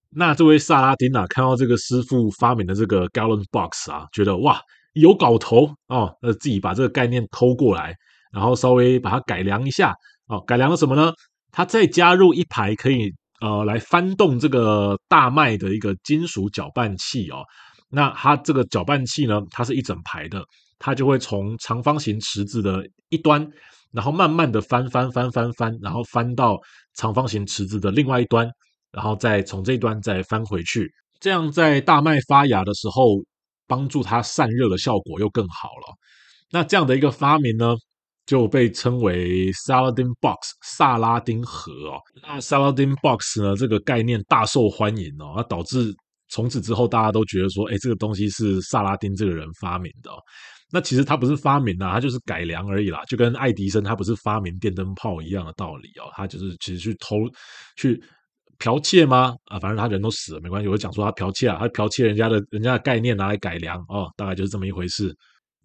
[0.10, 4.60] 那这位萨拉丁啊，看到这个师傅发明的这个 Galen Box 啊，觉得哇
[4.93, 7.95] 有搞头哦，那自己把这个概念偷过来，
[8.32, 9.93] 然后稍微把它改良一下
[10.28, 11.14] 哦，改良了什么呢？
[11.51, 17.43] 他再加入一排可以呃来翻动这个大麦的一个金属搅拌器哦。
[17.91, 20.43] 那它这个搅拌器呢，它是一整排的，
[20.78, 23.47] 它就会从长方形池子的一端，
[23.91, 26.60] 然后慢慢的翻翻翻翻翻，然后翻到
[26.93, 28.47] 长方形池子的另外一端，
[28.92, 33.24] 然后再从这端再翻回去，这样在大麦发芽的时候，
[33.68, 35.96] 帮助它散热的效果又更好了。
[36.52, 37.76] 那这样的一个发明呢，
[38.26, 42.00] 就被称为 Saladin Box 萨拉丁盒哦。
[42.22, 45.94] 那 Saladin Box 呢，这个概念大受欢迎哦，那导致。
[46.32, 50.18] 从此之后，大家都觉得说，哎，这个东西是萨拉丁这个人发明的哦。
[50.72, 56.06] 那其实他不是发明啊，他就是改良而已啦，就跟爱迪生他不是发明电灯泡一样的道理哦。
[56.14, 57.16] 他就是其实去偷
[57.78, 58.00] 去
[58.60, 59.36] 剽窃吗？
[59.45, 60.68] 啊，反正他人都死了，没关系。
[60.68, 65.16] 我会讲说他剽窃啊，他剽窃人家的人家的概念拿来改良哦，大概就是这么一回事。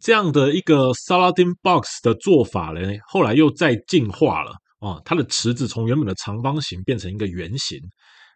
[0.00, 5.00] 这样的一个 Saladin Box 的做法呢，后来又再进化了哦。
[5.04, 7.80] 它的池子从原本的长方形变成一个圆形。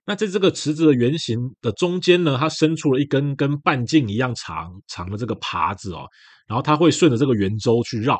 [0.06, 6.06] 那在这个池子的圆形的中间呢，它伸出了一根跟半径一样长长的这个耙子哦，
[6.48, 8.18] 然后它会顺着这个圆周去绕，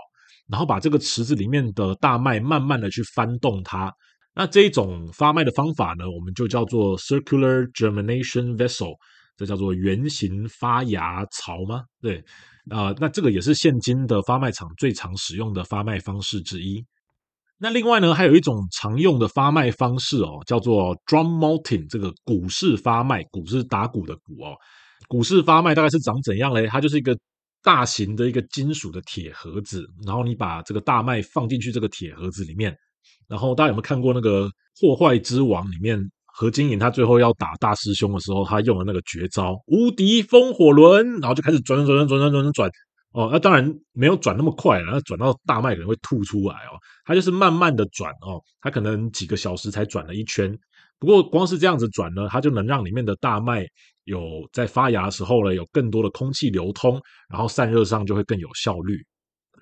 [0.49, 3.91] 然后把这个池子里面的大麦慢慢的去翻动它。
[4.39, 8.95] 那这一种发麦的方法呢，我们就叫做 circular germination vessel，
[9.37, 11.83] 这叫做圆形发芽槽吗？
[12.01, 12.23] 对，
[12.71, 16.85] 啊、那这个也是现今的发麦场最常使用的发麦方式之一。
[17.59, 24.55] 那另外呢，还有一种常用的发麦方式哦，叫做 drum malting，这个鼓式发麦，鼓是打鼓的鼓哦。
[25.09, 26.69] 鼓式发麦大概是长怎样嘞？
[26.69, 27.19] 它就是一个
[27.61, 32.73] 大型的一个金属的铁盒子，然后你把这个大麦放进去这个铁盒子里面，
[33.29, 34.47] 然后大家有没有看过那个
[34.81, 42.71] 《破坏之王》里面何金银他最后要打大师兄的时候，他用的那个绝招无敌风火轮，然后就开始转转转转转转转转。
[43.13, 46.79] 哦，那当然没有转那么快，然后转到大麦可能会吐出来哦。
[47.05, 50.57] 它就是慢慢的转哦，它可能几个小时才转了一圈。
[50.99, 53.67] 不过光是这样子转呢，它就能让里面的大麦
[54.05, 57.01] 有在发芽的时候呢，有更多的空气流通，
[57.31, 59.03] 然后散热上就会更有效率。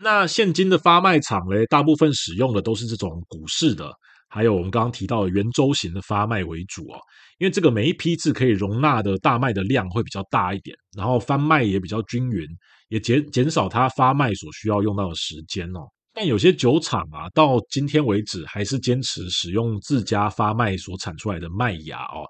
[0.01, 3.91] 那现今的发麦场呢，大部分使用的都是这种鼓式的，
[4.29, 6.99] 还有我们刚刚提到的圆周型的发麦为主哦。
[7.39, 12.47] 因为这个每一批次可以容纳的大麦的量会比较大一点，然后翻麦也比较均匀。
[12.89, 15.81] 也减减少它发麦所需要用到的时间哦。
[16.15, 22.23] 但有些酒厂啊，到今天为止还是坚持使用自家发麦所产出来的麦芽哦。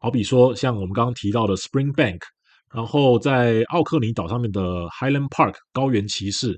[0.00, 2.20] 好比说，像我们刚刚提到的 Springbank，
[2.74, 6.54] 然后在奥克尼岛上面的 Highland Park 高原骑士，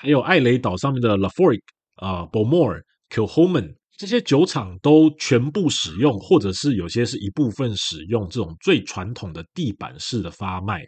[0.00, 1.58] 还有艾雷岛上面的 Laphroaig
[1.96, 10.84] 啊、b o m o r e、k i l h o m a n 这些酒厂都全部使用，或者是有些是一部分使用这种最传统的地板式的发麦。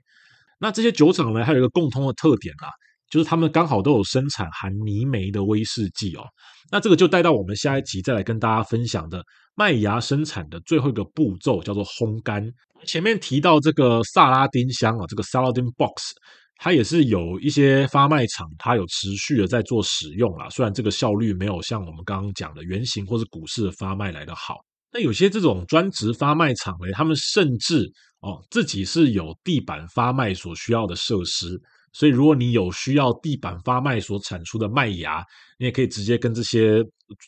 [0.61, 2.71] 那这些酒厂呢，还有一个共通的特点啊，
[3.11, 6.23] 就是他们刚好都有生产含泥煤的威士忌哦。
[6.71, 9.21] 那这个就带到我们下一集再来跟大家分享的
[9.57, 12.49] 麦芽生产的最后一个步骤，叫做烘干。
[12.85, 16.15] 前面提到这个萨拉丁箱啊，这个 Saladin Box，
[16.63, 20.47] 它也是有一些发卖厂，它有持续的在做使用啦。
[20.51, 24.59] 虽然这个效率没有像我们刚刚讲的圆形或是股市的发卖来得好，
[24.93, 27.91] 那有些这种专职发卖厂呢，他们甚至
[28.21, 31.59] 哦，自己是有地板发卖所需要的设施，
[31.95, 35.25] 所以如果你有需要地板发卖所产出的麦芽，
[35.59, 36.85] 你也可以直接跟这些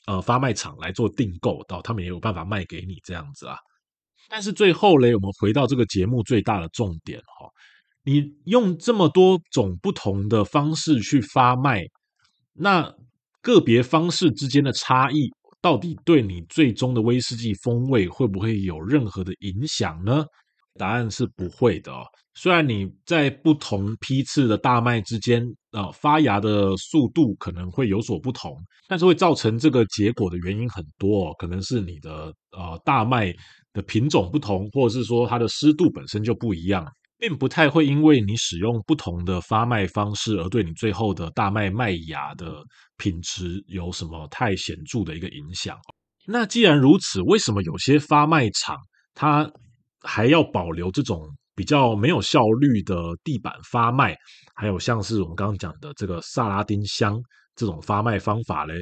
[0.06, 3.56] 呃发卖厂来做订购，到他们也有办法卖给你这样子啊。
[4.28, 7.48] 但是最后嘞，我们回到这个节目最大的重点哈，
[8.04, 11.82] 你用这么多种不同的方式去发麦，
[12.52, 12.92] 那
[13.40, 15.30] 个别方式之间的差异，
[15.60, 20.24] 到底对你最终的威士忌风味会不会有任何的影响呢？
[20.78, 22.02] 答案是不会的哦。
[22.34, 28.56] 虽然你在不同批次的大麦之间，啊，发芽的速度可能会有所不同，
[28.88, 31.34] 但是会造成这个结果的原因很多哦。
[31.38, 33.34] 可能是你的呃大麦
[33.74, 36.90] 的品种不同，或者是说它的湿度本身就不一样，
[37.22, 42.60] 并不太会因为你使用不同的发卖方式而对你最后的大麦麦芽的
[42.96, 45.78] 品质有什么太显著的一个影响。
[46.26, 48.76] 那既然如此，为什么有些发卖厂
[49.14, 49.48] 它
[50.00, 51.20] 还要保留这种
[51.54, 54.16] 比较没有效率的地板发卖，
[54.56, 57.22] 还有像是我们刚刚讲的这个萨拉丁香
[57.54, 58.74] 这种发卖方法嘞，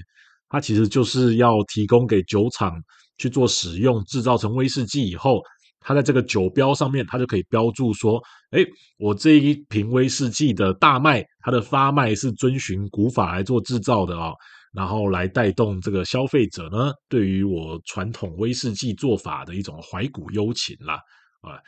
[0.48, 2.72] 它其实就是要提供给酒厂
[3.18, 5.42] 去做使用，制造成威士忌以后，
[5.80, 8.64] 它在这个酒标上面，它就可以标注说，哎，
[8.98, 14.34] 我这一瓶威士忌的大麦，它的发麦是遵循古法来做制造的哦，
[14.72, 20.94] 然后来带动这个消费者呢，对于我传统威士忌做法的一种怀古幽情啦，
[21.40, 21.58] 啊，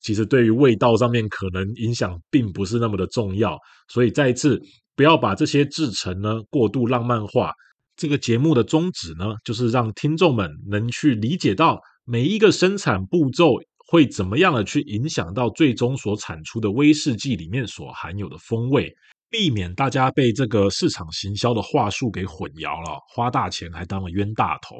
[0.00, 3.58] 其实对于味道上面可能影响并不是那么的重要，
[3.88, 4.60] 所以再一次
[4.94, 7.52] 不要把这些制成呢过度浪漫化。
[7.94, 18.92] 这个节目的宗旨呢，就是让听众们能去理解到每一个生产步骤会怎么样的去影响到最终所产出的威士忌里面所含有的风味，
[19.30, 24.76] 避免大家被这个市场行销的话术给混淆了，花大钱还当了冤大头。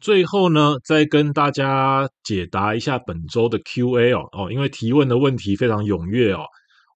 [0.00, 6.44] 最后呢，再跟大家解答一下本周的 Q&A 哦哦，因为提问的问题非常踊跃哦。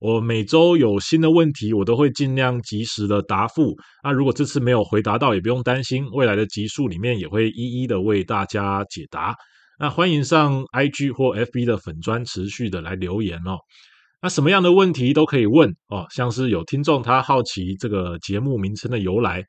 [0.03, 3.77] 我每周有新的问题，我都会尽量及时的答复。
[4.03, 9.33] 那如果这次没有回答到，也不用担心，未来的集数里面也会一一的为大家解答。
[9.79, 13.59] 那欢迎上 IG 或 FB 的粉专持续的来留言哦。
[14.21, 19.45] 那什么样的问题都可以问哦，像是有听众他好奇这个节目名称的由来，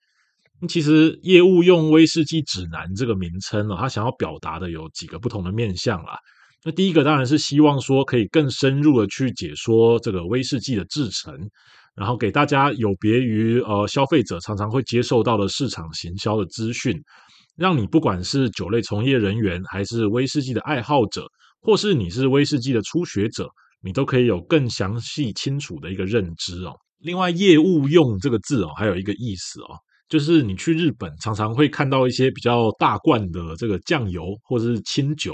[0.70, 6.16] 其实业务用威士忌指南这个名称哦，他想要表达的有几个不同的面向啦。
[6.66, 11.34] 那第一个当然是希望说可以更深入的去解说这个威士忌的制程，
[11.94, 16.98] 然后给大家有别于呃消费者常常会接受到的市场行销的资讯，
[17.58, 21.28] 让你不管是酒类从业人员，还是威士忌的爱好者，
[21.60, 23.50] 或是你是威士忌的初学者，
[23.82, 26.74] 你都可以有更详细清楚的一个认知哦。
[27.00, 29.76] 另外，业务用这个字哦，还有一个意思哦，
[30.08, 35.34] 就是你去日本常常会看到一些比较大罐的这个酱油或者是清酒。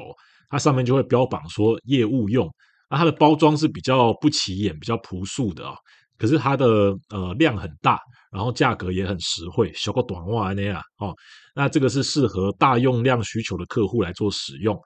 [0.50, 2.50] 它上面就会标榜说业务用，
[2.90, 5.76] 那它的包装是比较不起眼、比较朴素的啊。
[6.18, 7.98] 可是它的呃量很大，
[8.30, 11.16] 然后价格也很实惠，小个短袜那样哦。
[11.56, 14.78] 那这个是适合大用量需求的客户来做使用。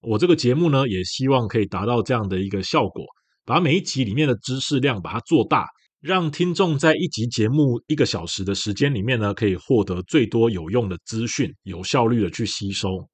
[0.00, 3.04] 我这个节目呢，也希望可以达到这样的一个效果，
[3.44, 5.66] 把每一集里面的知识量把它做大，
[6.00, 13.08] 让听众在一集节目一个小时的时间里面呢，可以获得最多有用的资讯，有效率的去吸收。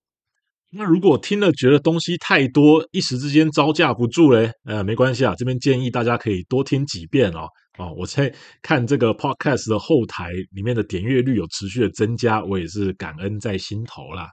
[0.74, 7.46] 那如果听了觉得东西太多，一时之间招架不住嘞，呃，没关系啊，这边建议大家可以多听几遍哦。
[7.78, 14.28] 哦，我在看这个 podcast 的后台里面的点阅率有持续的增加，我也是感恩在心头啦。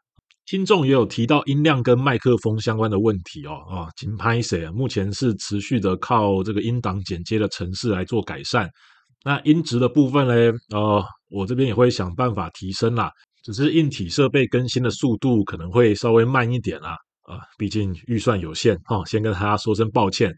[0.46, 4.72] 听众也有提到音量跟麦克风相关的问题哦，哦，金拍谁啊？
[4.72, 8.70] 目前是持续的靠这个音档剪接的程式来做改善。
[9.26, 13.12] 那音质的部分嘞，呃，我这边也会想办法提升啦。
[13.52, 16.91] 只是硬体设备更新的速度可能会稍微慢一点啦，
[17.24, 20.32] 啊，毕竟预算有限哈，先跟大家说声抱歉，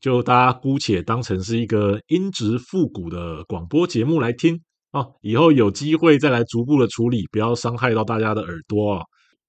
[0.00, 9.04] 就大家姑且当成是一个音质复古的广播节目来听啊，以后有机会再来逐步的处理，不要伤害到大家的耳朵啊。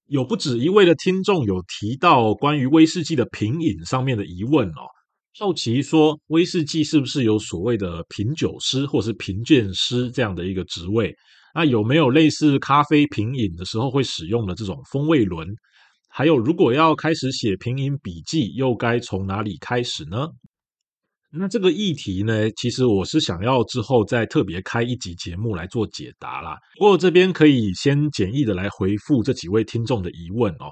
[0.06, 4.86] 有不止一位的听众有提到关于威士忌的品饮上面的疑问哦，
[5.36, 11.12] 好奇说威士忌是不是有所谓的品酒师或是品鉴师这样的一个职位？
[11.54, 15.48] 那有没有类似咖啡品饮的时候会使用的这种风味轮？
[16.08, 20.28] 还有，如果要开始写品饮笔记，又该从哪里开始呢？
[21.32, 26.56] 那这个议题呢，其实我是想要之后再特别开一集节目来做解答啦。
[26.76, 30.66] 不过这边可以先简易的来回复这几位听众的疑问哦。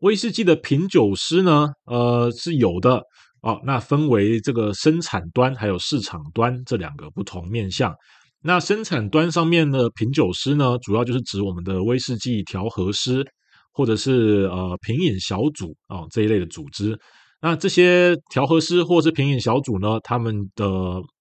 [0.00, 3.00] 威士忌的品酒师呢，呃，是有的
[3.42, 3.60] 哦。
[3.64, 7.94] 那分为这个生产端还有市场端这两个不同面向。
[8.42, 13.22] 那生产端上面的品酒师呢，主要就是指我们的威士忌调和师，
[13.70, 16.98] 或者是呃品饮小组啊、哦、这一类的组织。
[17.42, 20.66] 那这些调和师或是品饮小组呢，他们的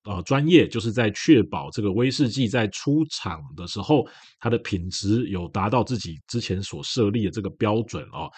[0.04, 4.06] 呃专业就是在确保这个威士忌在出厂的时候，
[4.40, 8.30] 它的品质有达到自己之前所设立的这个标准哦，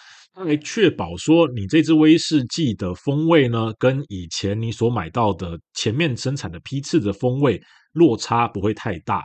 [0.44, 7.60] 来确保说你这支威士忌的风味呢，跟以前你所买到的前面生产的批次的风味。
[7.92, 9.22] 落差不会太大，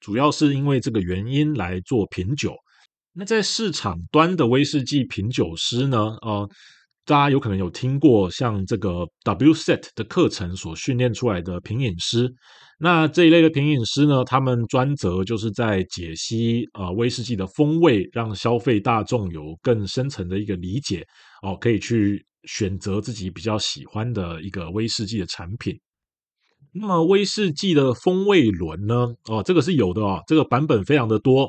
[0.00, 2.54] 主要是因为这个原因来做品酒。
[3.12, 6.16] 那在市场端的威士忌品酒师呢？
[6.22, 6.48] 呃，
[7.04, 12.32] 大家有可能有听过像这个 WSET 的课程所训练出来的品饮师。
[12.78, 21.04] 那这一类的品饮师呢，他们专责就是在解析呃威士忌的风味，让消费大众有更深层的一个理解
[21.42, 25.76] 哦，可以去选择自己比较喜欢的一个威士忌的产品。
[26.80, 29.08] 那么威士忌的风味轮呢？
[29.26, 31.48] 哦，这个是有的哦，这个版本非常的多，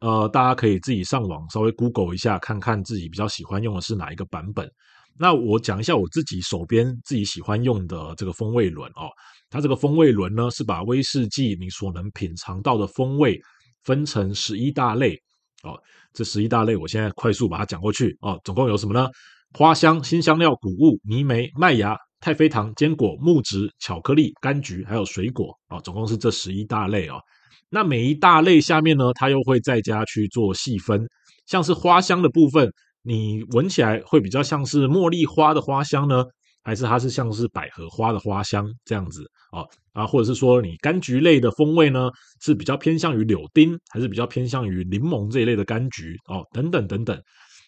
[0.00, 4.70] 呃，大家可以自己上网稍微 Google 一下，看看自己比较喜欢用的是哪一个版本。
[5.18, 9.08] 那我讲一下我自己手边自己喜欢用的这个风味轮哦，
[9.48, 13.40] 它这个风味轮呢是把威士忌你所能品尝到的风味
[13.84, 15.14] 分成十一大类
[15.62, 15.78] 哦，
[16.12, 19.08] 这十一大类我现在快速把它讲过去哦，总共有什么呢？
[19.56, 27.20] 花香、辛香料、谷物、泥煤、麦芽、太妃糖、坚果、木质、巧克力、柑橘，还有水果啊，总共是这十一大类哦。
[27.68, 31.06] 那每一大类下面呢，它又会在家去做细分，
[31.44, 32.72] 像是花香的部分，
[33.02, 36.24] 你闻起来会比较像是茉莉花的花香呢，
[36.62, 39.60] 还是它是像是百合花的花香这样子啊？
[39.92, 42.08] 啊，或者是说你柑橘类的风味呢，
[42.40, 46.42] 是比较偏向于柳丁，还是比较偏向于柠檬这一类的柑橘哦？
[46.54, 47.20] 等等等等。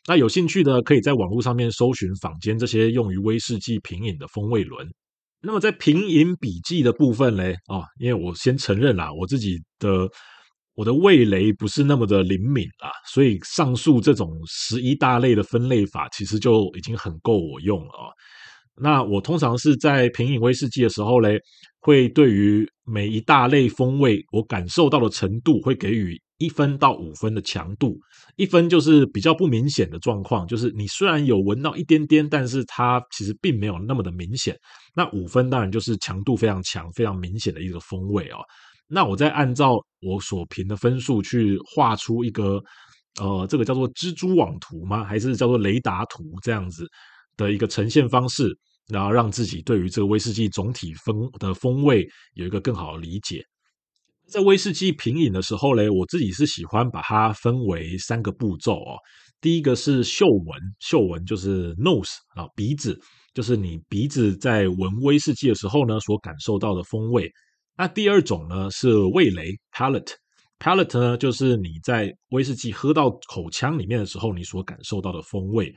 [0.08, 4.86] 那有兴趣的可以在网络上面搜寻坊间这些用于威士忌品饮的风味轮。
[5.42, 10.08] 那么在品饮笔记的部分嘞，啊，因为我先承认啦，我自己的
[10.74, 18.10] 我的味蕾不是那么的灵敏啦，所以上述这种十一大类的分类法，其实就已经很够我用了啊。
[18.78, 21.38] 那我通常是在品饮威士忌的时候嘞，
[21.80, 26.20] 会对于每一大类风味，我感受到的程度，会给予。
[26.38, 27.98] 一分到五分的强度，
[28.36, 34.54] 一分就是比较不明显的状况，就是你虽然有闻到一点点，但是它其实并没有那么的明显。
[34.94, 38.38] 那五分当然就是强度非常强、非常明显的一个风味哦。
[38.86, 42.62] 那我再按照我所评的分数去画出一个，
[43.20, 45.02] 呃，这个叫做蜘蛛网图吗？
[45.04, 46.86] 还是叫做雷达图这样子
[47.36, 48.56] 的一个呈现方式，
[48.88, 53.42] 然后让自己对于这个威士忌总体风的风味有一个更好的理解。
[54.28, 58.98] 在威士忌品饮的时候嘞，我自己是喜欢把它分为三个步骤哦。
[59.40, 62.98] 第一个是嗅闻，嗅闻就是 nose 啊，鼻子，
[63.32, 67.30] 就是你鼻子在闻威士忌的时候呢，所感受到的风味。
[67.76, 75.72] 那第二种呢是味蕾 palate，palate 呢就是你在威士忌喝到口腔里面的时候，你所感受到的风味。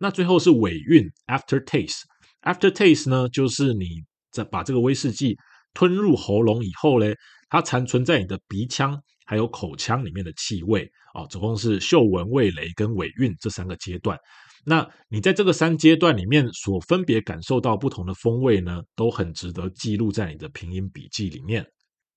[0.00, 5.36] 那最后是尾韵 after taste，after taste 呢就是你在把这个威士忌
[5.72, 7.14] 吞入喉咙以后嘞。
[7.52, 14.18] 它残存在你的鼻腔还有口腔里面的气味哦，总共是嗅闻、味蕾跟尾韵这三个阶段。
[14.64, 21.62] 那你在这个三阶段里面所分别感受到不同的风味呢，都很值得记录在你的品饮笔记里面。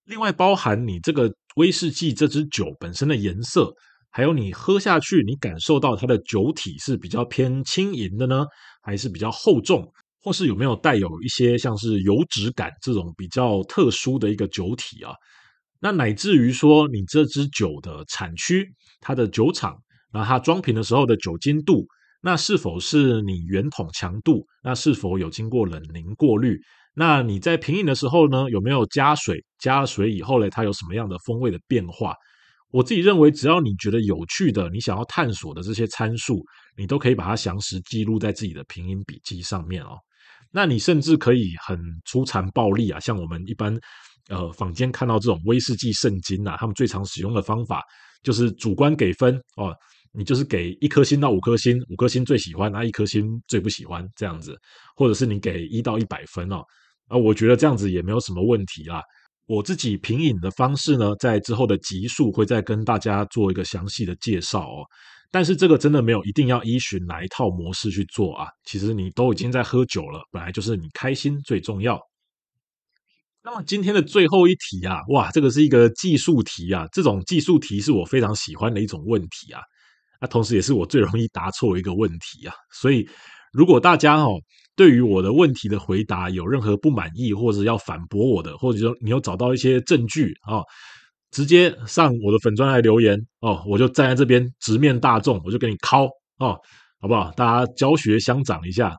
[0.05, 3.73] 另外，包含你这个威士忌这支酒本身的颜色，
[4.11, 8.45] 还有你喝下去你感受到它的酒体是比较偏轻盈的呢，
[8.81, 9.85] 还是比较厚重？
[10.25, 15.13] 或是有没有带有一些像是油脂感这种比较特殊的一个酒体啊？
[15.79, 18.67] 那乃至于说你这支酒的产区、
[19.01, 19.77] 它的酒厂，
[20.11, 21.85] 那它装瓶的时候的酒精度，
[22.23, 24.43] 那是否是你原桶强度？
[24.63, 26.59] 那是否有经过冷凝过滤？
[26.95, 29.45] 那你在品饮的时候呢，有没有加水？
[29.59, 32.15] 加了水以后呢，它有什么样的风味的变化？
[32.71, 36.43] 我自己认为，只要你觉得有趣的，你想要探索的这些参数，
[36.75, 39.95] 你都可以把它详实记录在自己的品饮笔记上面哦。
[40.55, 43.77] 那你甚至可以很粗残暴力啊，像我们一般
[44.29, 47.83] 呃坊间看到这种威士忌圣经啊，他们最常使用的方法
[48.23, 49.75] 就是主观给分哦，
[50.13, 54.55] 你就是给一颗星到五颗星，五颗星最喜欢，那一颗星最不喜欢这样子，
[54.95, 56.63] 或者是你给一到一百分哦，
[57.09, 59.01] 啊，我觉得这样子也没有什么问题啦。
[59.47, 64.87] 我自己品饮的方式呢，在之后的集数会再跟大家做一个详细的介绍哦。
[65.35, 68.47] 但是这个真的没有一定要依循哪一套模式去做啊。
[68.63, 71.99] 其实你都已经在喝酒了，本来就是你开心最重要。
[73.43, 76.87] 那么今天的最后一题啊，哇，这个是一个技术题啊。
[76.93, 79.59] 这种技术题是我非常喜欢的一种问题啊。
[80.21, 82.55] 那同时也是我最容易答错一个问题啊。
[82.71, 83.05] 所以
[83.51, 84.39] 如果大家哦，
[84.73, 90.63] 对于我的问题的回答有任何不满意，或者要反驳我的，或者说你有找到一些证据啊。
[91.35, 96.05] 直接上我的粉专来留言哦，我就站在这边直面大众，我就给你敲
[96.39, 96.57] 哦，
[97.01, 97.29] 好不好？
[97.31, 98.95] 大家教学相长一下。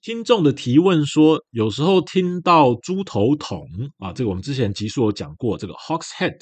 [0.00, 3.66] 听众的提问说，有时候听到猪头桶
[3.98, 6.36] 啊，这个我们之前集数有讲过，这个 Hogshead，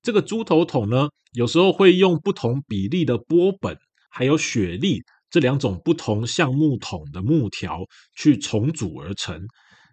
[0.00, 3.76] 这个猪头桶呢，有时候会用不同比例的波本
[4.10, 7.80] 还有雪莉这两种不同橡木桶的木条
[8.16, 9.38] 去重组而成，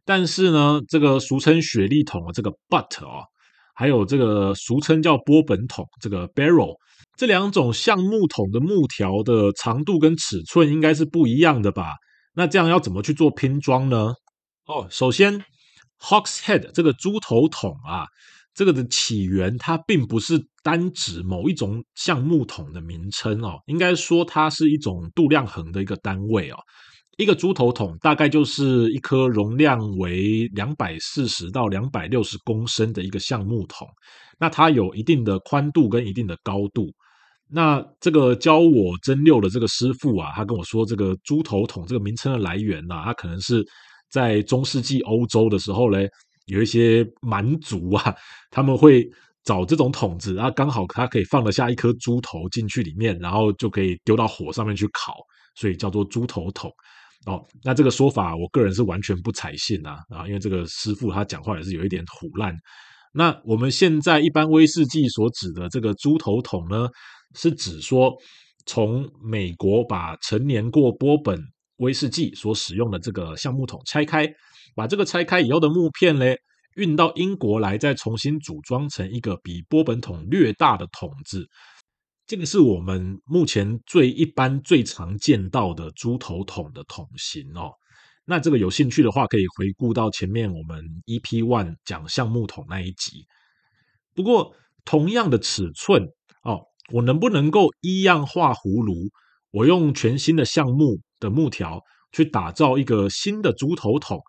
[0.06, 3.26] 但是呢，这个俗称雪莉桶的这个 butt 啊。
[3.76, 6.76] 还有这个俗称叫波本桶，这个 barrel，
[7.18, 11.94] 这两种橡木桶的木条的长度跟尺寸应该是不一样的吧？
[12.34, 14.14] 那这样要怎么去做拼装呢？
[14.66, 15.44] 哦，首先
[16.00, 18.06] ，Hogshead 这个猪头桶啊，
[18.54, 26.58] 这个的起源它并不是单指某一种橡木桶的名称哦，应该说它是一种度量衡的一个单位哦。
[27.18, 33.88] 一个猪头桶大概就是一颗容量为两百四十到两百六十公升的一个橡木桶，
[34.38, 36.92] 那它有一定的宽度跟一定的高度。
[37.48, 43.64] 那这个教我蒸馏的这个师傅啊，他跟我说，这个猪头桶这个名称的来源呢、啊，它可能是
[44.10, 46.10] 在中世纪欧洲的时候嘞，
[46.48, 48.14] 有一些蛮族啊，
[48.52, 49.08] 他们会
[49.44, 55.14] 找这种桶子，然后刚好它可以放得下一颗猪头进去里面，然后就可以丢到火上面去烤。
[55.58, 56.70] 所以叫做猪头桶。
[57.26, 62.56] 哦，那这个说法我个人是完全不采信啊啊，因为这个师傅他讲话也是有一点虎烂。
[63.14, 66.88] 那我们现在一般威士忌所指的这个猪头桶呢，
[67.34, 68.14] 是指说
[68.66, 71.40] 从美国把成年过波本
[71.78, 74.28] 威士忌所使用的这个橡木桶拆开，
[74.76, 76.38] 把这个拆开以后的木片嘞
[76.76, 81.48] 运到英国来，再重新组装成一个比波本桶略大的桶子。
[82.28, 87.72] 这个是我们目前最一般、最常见到的猪头桶的桶型哦。
[88.26, 93.28] 那这个有兴趣的话，可以回顾到前面我们 EP One 讲橡木桶那一集。
[94.16, 96.04] 不过，同样的尺寸
[96.42, 99.12] 哦，我能不能够一样画葫芦？
[99.52, 101.80] 我用全新的橡木的木条
[102.12, 104.20] 去打造一个新的猪头桶，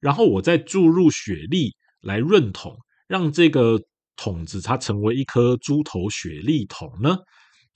[0.00, 2.76] 然后我再注入雪莉来润桶，
[3.06, 3.80] 让这个
[4.16, 7.16] 桶子它成为一颗猪头雪莉桶呢？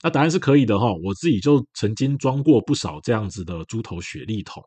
[0.03, 4.61] 那答案是可以的哈，我自己就曾经装过不少这样子的猪头雪莉桶。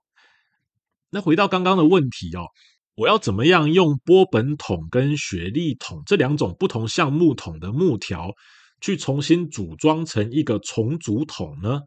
[1.11, 2.47] 那回到刚刚的问题哦，
[2.95, 8.31] 我要怎么样用波本桶跟雪莉桶这两种不同橡木桶的木条
[8.81, 11.83] 去重新组装成一个重组桶呢？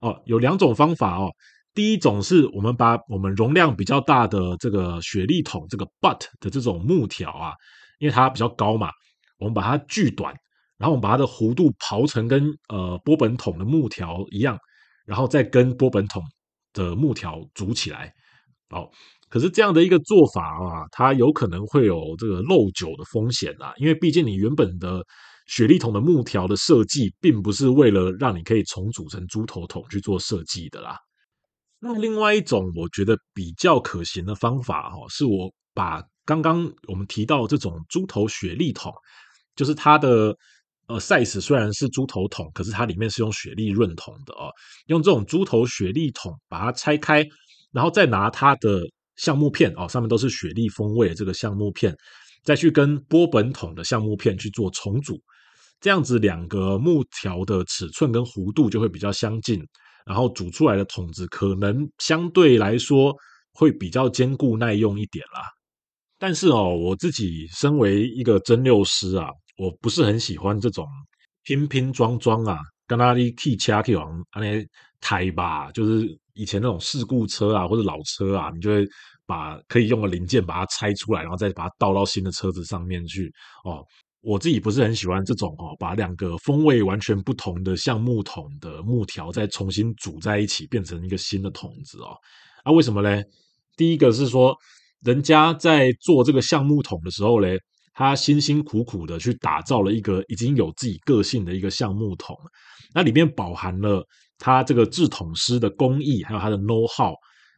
[0.00, 1.32] 哦，有两种方法哦。
[1.72, 7.52] 第一种是我们把我们容量比较大的这个雪莉桶这个 butt 的这种木条啊，
[7.98, 8.90] 因为它比较高嘛，
[9.38, 10.34] 我们把它锯短。
[10.82, 14.58] 然后我们把它的弧度刨成跟呃波本桶的木条一样，
[15.06, 16.20] 然后再跟波本桶
[16.72, 18.12] 的木条组起来。
[18.70, 18.90] 哦，
[19.28, 25.06] 可是这样的一个做法啊，它有可能会有这个漏酒的风险啊，因为毕竟你原本的
[25.46, 30.98] 雪莉桶的木条的设计，并不是为了让你可以重组成猪头桶去做设计的啦。
[31.78, 38.92] 那另外一种我觉得比较可行的方法哈，是我把刚刚我们提到这种猪头雪莉桶，
[39.54, 40.36] 就是它的。
[40.92, 44.50] 呃，size 虽然是猪头桶，可是它里面是用雪莉润桶的哦。
[44.88, 47.26] 用这种猪头雪莉桶把它拆开，
[47.72, 48.82] 然后再拿它的
[49.16, 51.96] 橡木片哦，上面都是雪莉风味的这个橡木片，
[52.44, 55.18] 再去跟波本桶的橡木片去做重组，
[55.80, 59.66] 这样子两个木条的尺寸跟弧度就会比较相近，
[60.04, 63.16] 然后煮出来的桶子可能相对来说
[63.54, 65.40] 会比较坚固耐用一点啦。
[66.18, 69.28] 但是哦，我自己身为一个蒸馏师啊。
[69.62, 70.84] 我不是很喜欢这种
[71.44, 72.58] 拼拼装装啊，
[72.88, 74.66] 跟他的 key 掐 key 往那
[75.00, 78.84] 抬吧，就是以前那种事故车啊或者老车啊，你就会
[79.24, 83.32] 把可以用的零件把它拆出来，然后再把它倒到新的车子上面去
[83.62, 83.86] 哦。
[84.20, 92.16] 我自己不是很喜欢这种哦，把两个风味完全不同的橡木桶的木条再重新组在一起，变成一个新的桶子哦。
[92.64, 93.24] 啊，为什么嘞？
[93.76, 94.56] 第一个是说，
[95.04, 97.56] 人家在做这个橡木桶的时候嘞。
[97.94, 102.36] 他辛辛苦苦的去打造了一个已经有自己个性的一个橡木桶，
[102.94, 104.06] 那里面饱含了
[104.38, 107.14] 他这个制桶师的工艺，还有他的 know how。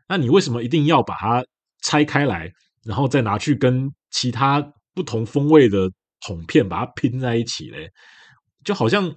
[0.09, 1.45] 那你为什么一定要把它
[1.83, 2.51] 拆开来，
[2.85, 4.61] 然后再拿去跟其他
[4.93, 5.89] 不同风味的
[6.21, 7.89] 桶片把它拼在一起嘞？
[8.65, 9.15] 就好像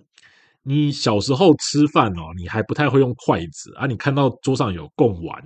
[0.63, 5.41] 你小时候吃饭哦，你还不太会用筷子啊，你看到桌上有贡丸，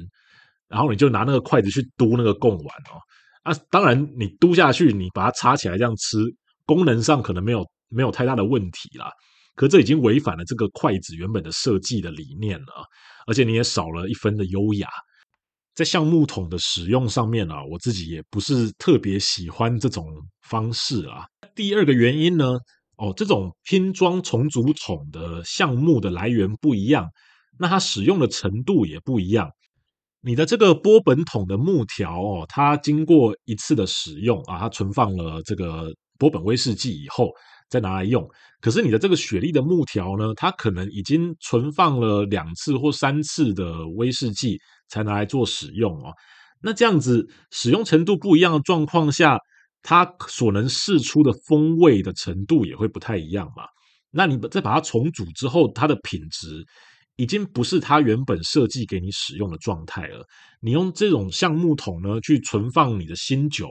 [0.67, 2.99] 然后你就拿那个筷子去嘟那个贡丸哦。
[3.43, 6.17] 啊，当然，你嘟下去，你把它插起来这样吃，
[6.65, 9.11] 功能上可能没有没有太大的问题啦。
[9.55, 12.85] 可这已经违反了这个筷子原本的设计的理念了，
[13.27, 14.87] 而且你也少了一分的优雅。
[15.73, 20.05] 在橡木桶的使用上面啊，我自己也不是特别喜欢这种
[20.41, 21.25] 方式啊。
[21.55, 22.45] 第二个原因呢，
[22.97, 27.07] 哦，这种拼装重组桶的橡木的来源不一样，
[27.57, 29.49] 那它使用的程度也不一样。
[30.23, 37.31] 你的这个波本桶的木条哦，它经过一次的使用啊，它存放了这个波本威士忌以后
[37.69, 38.23] 再拿来用。
[38.59, 44.59] 可是你的这个雪莉的木条呢，它可能已经存放了两次或三次的威士忌
[44.89, 46.13] 才拿来做使用哦。
[46.61, 49.39] 那这样子使用程度不一样的状况下，
[49.81, 53.63] 它所能释出的风味的程度也会不太一样嘛。
[54.11, 56.63] 那你再把它重组之后，它的品质。
[57.21, 60.25] 已经不是它原本设计给你使用的状态了。
[60.59, 63.67] 你用这种橡木桶呢去存放你的新酒，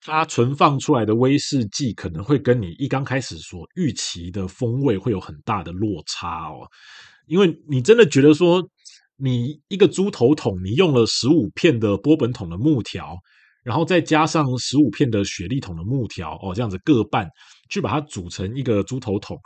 [0.00, 6.66] 它存放出来的威士忌可能会跟你一刚开始所预期的风味会有很大的落差哦。
[7.26, 8.66] 因为你真的觉得说，
[9.18, 13.14] 你一个猪头桶，你用了十五片的波本桶的木条，
[13.62, 17.28] 然后再加上十五片的雪莉桶的木条哦，这样子各半
[17.68, 19.36] 去把它组成一个猪头桶。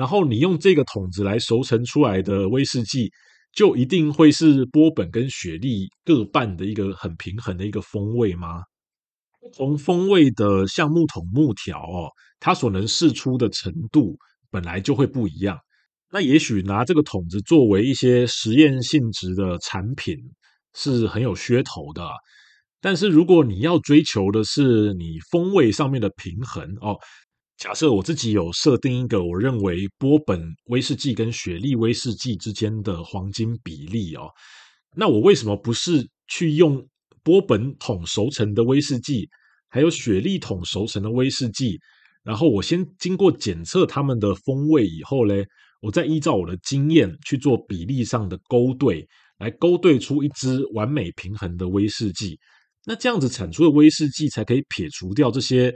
[0.00, 3.10] 然后你用这个桶子来熟成出来的威士忌，
[3.52, 8.62] 就一定会是波本跟雪莉各半的一个很平衡的一个风味吗？
[9.38, 14.16] 不同风味的橡木桶木条哦，它所能释出的程度
[14.50, 15.58] 本来就会不一样。
[16.10, 20.16] 那也许拿这个桶子作为一些实验性质的产品
[20.74, 22.08] 是很有噱头的。
[22.80, 26.96] 但是如果你要追求的是你风味上面的平衡哦，
[27.60, 34.30] 假设我自己有设定一个我认为波本威士忌跟雪莉威士忌之间的黄金比例哦，
[34.96, 36.82] 那我为什么不是去用
[37.22, 39.28] 波本桶熟成的威士忌，
[39.68, 41.78] 还有雪莉桶熟成的威士忌，
[42.22, 45.44] 然后我先经过检测它们的风味以后嘞，
[45.82, 49.06] 我再依照我的经验去做比例上的勾兑，
[49.38, 52.40] 来勾兑出一支完美平衡的威士忌。
[52.86, 55.70] 那这样子产出的威士忌才可以撇除掉这些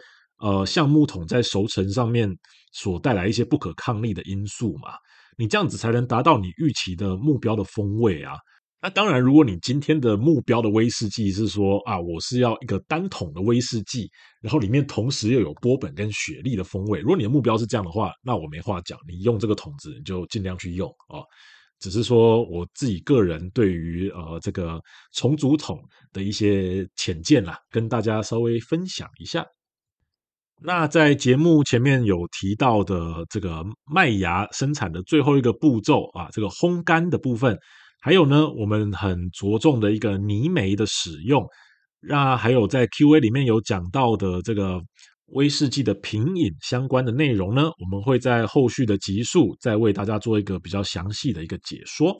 [0.44, 2.28] 呃橡木桶在熟成上面
[2.70, 4.90] 所带来一些不可抗力的因素嘛？
[5.38, 8.34] 你这样子才能达到你预期的目标的风味啊。
[8.82, 14.10] 那当然，如果你今天的目标的威士忌是说啊，我是要一个单桶的威士忌，
[14.42, 17.00] 然后里面同时又有波本跟雪莉的风味。
[17.00, 21.24] 如果你的目标是这样的话，那我没话讲，你用这个桶子你就尽量去用啊。
[21.80, 24.78] 只是说我自己个人对于呃这个
[25.14, 25.80] 重组桶
[26.12, 29.42] 的一些浅见啦，跟大家稍微分享一下。
[30.62, 37.58] 那在节目前面有提到的这个麦芽生产的最后一个步骤啊，这个烘干的部分，
[38.00, 41.44] 还有呢，我们很着重的一个泥煤的使用，
[42.00, 44.80] 那还有在 Q&A 里面有讲到的这个。
[45.28, 52.14] 威士忌的品饮相关的内容呢，我们会在后续的集数再为大家做一个比较详细的一个解说。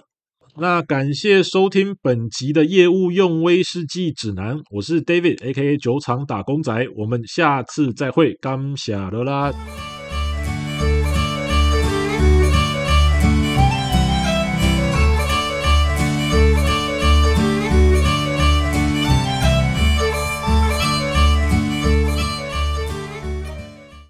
[0.57, 9.52] 那感谢收听本集的业务用威士忌指南，我是 David，A.K.A 酒厂打工仔，我们下次再会，感谢了啦。